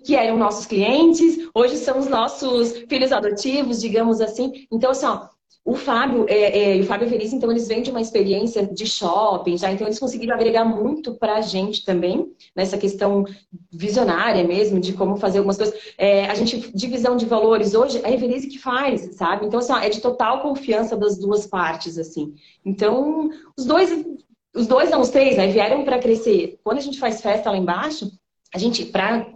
[0.04, 4.66] que eram nossos clientes, hoje são os nossos filhos adotivos, digamos assim.
[4.72, 5.28] Então, assim, ó,
[5.64, 9.58] o Fábio é, é, o Fábio Feliz, então, eles vêm de uma experiência de shopping
[9.58, 13.24] já, então eles conseguiram agregar muito para a gente também, nessa questão
[13.70, 15.78] visionária mesmo, de como fazer algumas coisas.
[15.98, 19.46] É, a gente, divisão de valores hoje, é a Evelise que faz, sabe?
[19.46, 22.34] Então, assim, ó, é de total confiança das duas partes, assim.
[22.64, 24.04] Então, os dois,
[24.54, 26.58] os dois não, os três, né, vieram para crescer.
[26.64, 28.10] Quando a gente faz festa lá embaixo,
[28.52, 29.30] a gente, para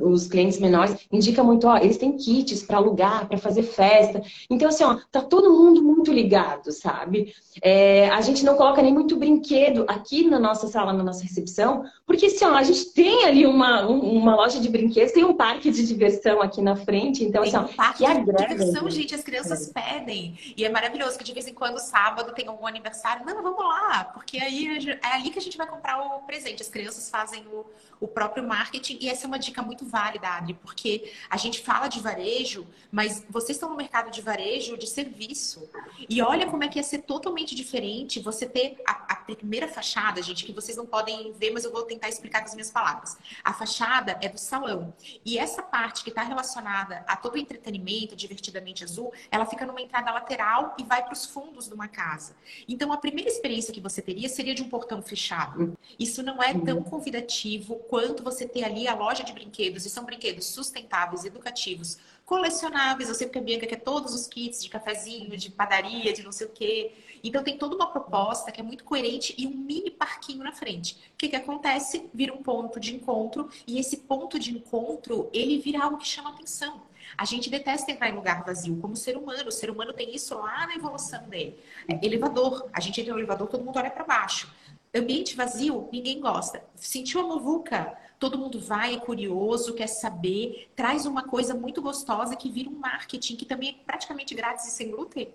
[0.00, 4.22] os clientes menores, indica muito, ó, eles têm kits para alugar, para fazer festa.
[4.48, 7.34] Então, assim, ó, tá todo mundo muito ligado, sabe?
[7.60, 11.84] É, a gente não coloca nem muito brinquedo aqui na nossa sala, na nossa recepção,
[12.06, 15.70] porque, assim, ó, a gente tem ali uma, uma loja de brinquedos, tem um parque
[15.70, 18.32] de diversão aqui na frente, então, tem assim, um parque que agrega.
[18.32, 19.72] de diversão, gente, as crianças é.
[19.80, 20.38] pedem.
[20.56, 23.26] E é maravilhoso que de vez em quando, sábado, tem algum aniversário.
[23.26, 26.62] Não, vamos lá, porque aí é ali que a gente vai comprar o presente.
[26.62, 27.66] As crianças fazem o,
[28.00, 31.88] o próprio marketing, e essa é uma dica muito válida, Adri, porque a gente fala
[31.88, 35.68] de varejo, mas vocês estão no mercado de varejo de serviço.
[36.08, 40.22] E olha como é que ia ser totalmente diferente você ter a, a primeira fachada,
[40.22, 43.16] gente, que vocês não podem ver, mas eu vou tentar explicar com as minhas palavras.
[43.42, 44.94] A fachada é do salão.
[45.24, 49.80] E essa parte que está relacionada a todo o entretenimento, divertidamente azul, ela fica numa
[49.80, 52.36] entrada lateral e vai para os fundos de uma casa.
[52.68, 55.76] Então, a primeira experiência que você teria seria de um portão fechado.
[55.98, 59.45] Isso não é tão convidativo quanto você ter ali a loja de brinquedos,
[59.84, 63.08] e são brinquedos sustentáveis, educativos, colecionáveis.
[63.08, 66.32] Eu sei que a Bianca quer todos os kits de cafezinho, de padaria, de não
[66.32, 66.92] sei o quê.
[67.22, 70.94] Então tem toda uma proposta que é muito coerente e um mini parquinho na frente.
[71.14, 72.08] O que, que acontece?
[72.12, 76.30] Vira um ponto de encontro e esse ponto de encontro, ele vira algo que chama
[76.30, 76.82] atenção.
[77.16, 79.48] A gente detesta entrar em lugar vazio como ser humano.
[79.48, 81.58] O ser humano tem isso lá na evolução dele.
[81.88, 82.68] É, elevador.
[82.72, 84.52] A gente entra no elevador, todo mundo olha para baixo.
[84.94, 86.64] Ambiente vazio, ninguém gosta.
[86.74, 87.96] Sentiu a muvuca?
[88.18, 92.78] Todo mundo vai, é curioso, quer saber, traz uma coisa muito gostosa que vira um
[92.78, 95.28] marketing que também é praticamente grátis e sem glúten.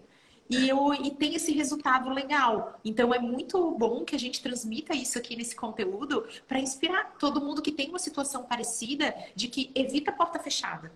[0.50, 2.80] E, eu, e tem esse resultado legal.
[2.84, 7.40] Então é muito bom que a gente transmita isso aqui nesse conteúdo para inspirar todo
[7.40, 10.92] mundo que tem uma situação parecida de que evita a porta fechada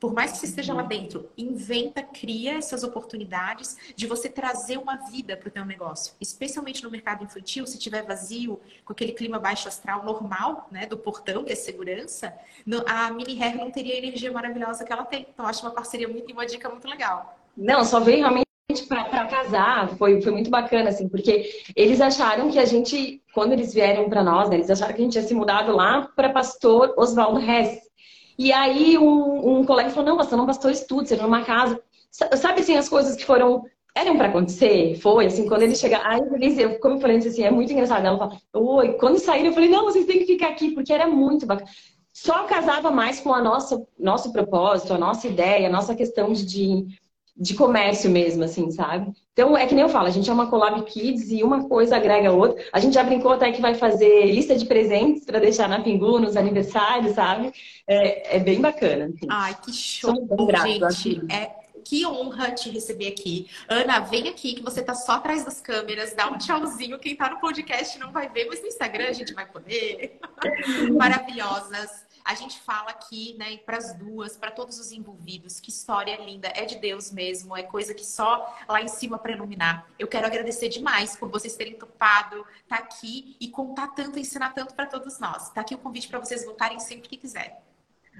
[0.00, 4.96] por mais que você esteja lá dentro, inventa, cria essas oportunidades de você trazer uma
[4.96, 6.14] vida para o teu negócio.
[6.18, 10.96] Especialmente no mercado infantil, se tiver vazio, com aquele clima baixo astral normal, né, do
[10.96, 12.34] portão, que é segurança,
[12.86, 15.26] a Mini Hair não teria a energia maravilhosa que ela tem.
[15.32, 17.38] Então, acho uma parceria muito, uma dica muito legal.
[17.54, 18.46] Não, só veio realmente
[18.88, 23.74] para casar, foi, foi muito bacana, assim, porque eles acharam que a gente, quando eles
[23.74, 26.94] vieram para nós, né, eles acharam que a gente tinha se mudado lá para Pastor
[26.96, 27.89] Oswaldo Hess.
[28.40, 31.78] E aí um, um colega falou, não, você não bastou estudo, você numa casa.
[32.10, 33.62] Sabe assim, as coisas que foram
[33.94, 36.22] eram para acontecer, foi, assim, quando ele chega, aí
[36.58, 39.68] eu, como eu falei assim, é muito engraçado, ela fala, oi, quando saíram, eu falei,
[39.68, 41.68] não, vocês têm que ficar aqui, porque era muito bacana.
[42.14, 46.86] Só casava mais com a nossa, nosso propósito, a nossa ideia, a nossa questão de,
[47.40, 49.10] de comércio mesmo, assim, sabe?
[49.32, 51.96] Então, é que nem eu falo, a gente é uma Collab Kids e uma coisa
[51.96, 52.62] agrega a outra.
[52.70, 56.18] A gente já brincou até que vai fazer lista de presentes para deixar na Pingu
[56.18, 57.50] nos aniversários, sabe?
[57.86, 59.06] É, é bem bacana.
[59.06, 59.26] Assim.
[59.30, 60.14] Ai, que show,
[60.92, 61.32] gente.
[61.32, 61.50] É,
[61.82, 63.48] que honra te receber aqui.
[63.66, 66.98] Ana, vem aqui que você tá só atrás das câmeras, dá um tchauzinho.
[66.98, 70.20] Quem tá no podcast não vai ver, mas no Instagram a gente vai poder.
[70.94, 72.09] Maravilhosas.
[72.24, 76.52] A gente fala aqui, né, para as duas, para todos os envolvidos, que história linda,
[76.54, 79.86] é de Deus mesmo, é coisa que só lá em cima para iluminar.
[79.98, 84.74] Eu quero agradecer demais por vocês terem topado tá aqui e contar tanto, ensinar tanto
[84.74, 85.50] para todos nós.
[85.50, 87.52] Tá aqui o convite para vocês voltarem sempre que quiserem.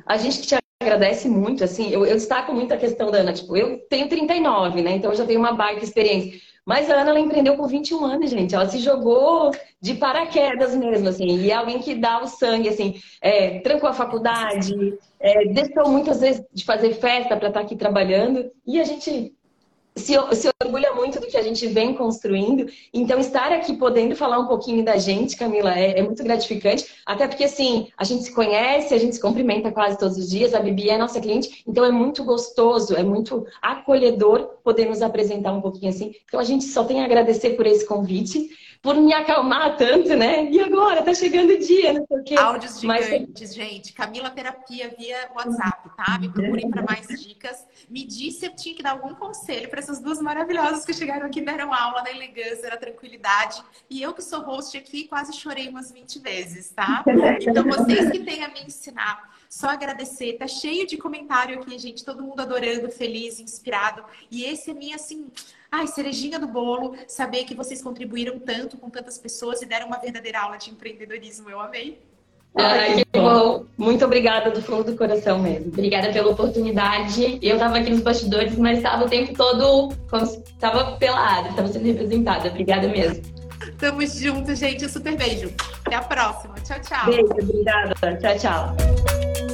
[0.06, 3.56] A gente te agradece muito, assim, eu, eu destaco muito a questão da Ana, tipo,
[3.56, 6.40] eu tenho 39, né, então eu já tenho uma baita experiência.
[6.70, 8.54] Mas a Ana, ela empreendeu com 21 anos, gente.
[8.54, 9.50] Ela se jogou
[9.80, 11.26] de paraquedas mesmo, assim.
[11.26, 12.94] E é alguém que dá o sangue, assim.
[13.20, 17.74] É, trancou a faculdade, é, deixou muitas vezes de fazer festa para estar tá aqui
[17.74, 18.52] trabalhando.
[18.64, 19.34] E a gente
[19.96, 22.66] se, se, orgulha muito do que a gente vem construindo.
[22.92, 26.86] Então, estar aqui podendo falar um pouquinho da gente, Camila, é, é, muito gratificante.
[27.04, 30.54] Até porque, assim, a gente se conhece, a gente se cumprimenta quase todos os dias.
[30.54, 35.52] A Bibi é nossa cliente, então é muito gostoso, é muito acolhedor poder nos apresentar
[35.52, 36.12] um pouquinho assim.
[36.24, 38.48] Então, a gente só tem a agradecer por esse convite
[38.82, 40.50] por me acalmar tanto, né?
[40.50, 42.34] E agora, tá chegando o dia, não sei o quê.
[42.34, 43.54] Áudios gigantes, Mas...
[43.54, 43.92] gente.
[43.92, 46.18] Camila Terapia via WhatsApp, tá?
[46.18, 47.66] Me procurem para mais dicas.
[47.90, 51.26] Me disse se eu tinha que dar algum conselho para essas duas maravilhosas que chegaram
[51.26, 53.62] aqui, deram aula na elegância, na tranquilidade.
[53.90, 57.04] E eu que sou host aqui, quase chorei umas 20 vezes, tá?
[57.40, 60.38] Então, vocês que têm a me ensinar, só agradecer.
[60.38, 62.02] Tá cheio de comentário aqui, gente.
[62.02, 64.02] Todo mundo adorando, feliz, inspirado.
[64.30, 65.30] E esse é minha, assim
[65.72, 69.98] Ai, cerejinha do bolo, saber que vocês contribuíram tanto com tantas pessoas e deram uma
[69.98, 71.48] verdadeira aula de empreendedorismo.
[71.48, 72.00] Eu amei.
[72.56, 73.64] Ai, que bom.
[73.78, 75.68] Muito obrigada do fundo do coração mesmo.
[75.68, 77.38] Obrigada pela oportunidade.
[77.40, 79.94] Eu estava aqui nos bastidores, mas estava o tempo todo,
[80.44, 82.48] estava pelada, estava sendo representada.
[82.48, 83.22] Obrigada mesmo.
[83.78, 84.84] Tamo junto, gente.
[84.84, 85.52] Um super beijo.
[85.86, 86.54] Até a próxima.
[86.64, 87.06] Tchau, tchau.
[87.06, 87.94] Beijo, obrigada.
[88.20, 89.49] Tchau, tchau.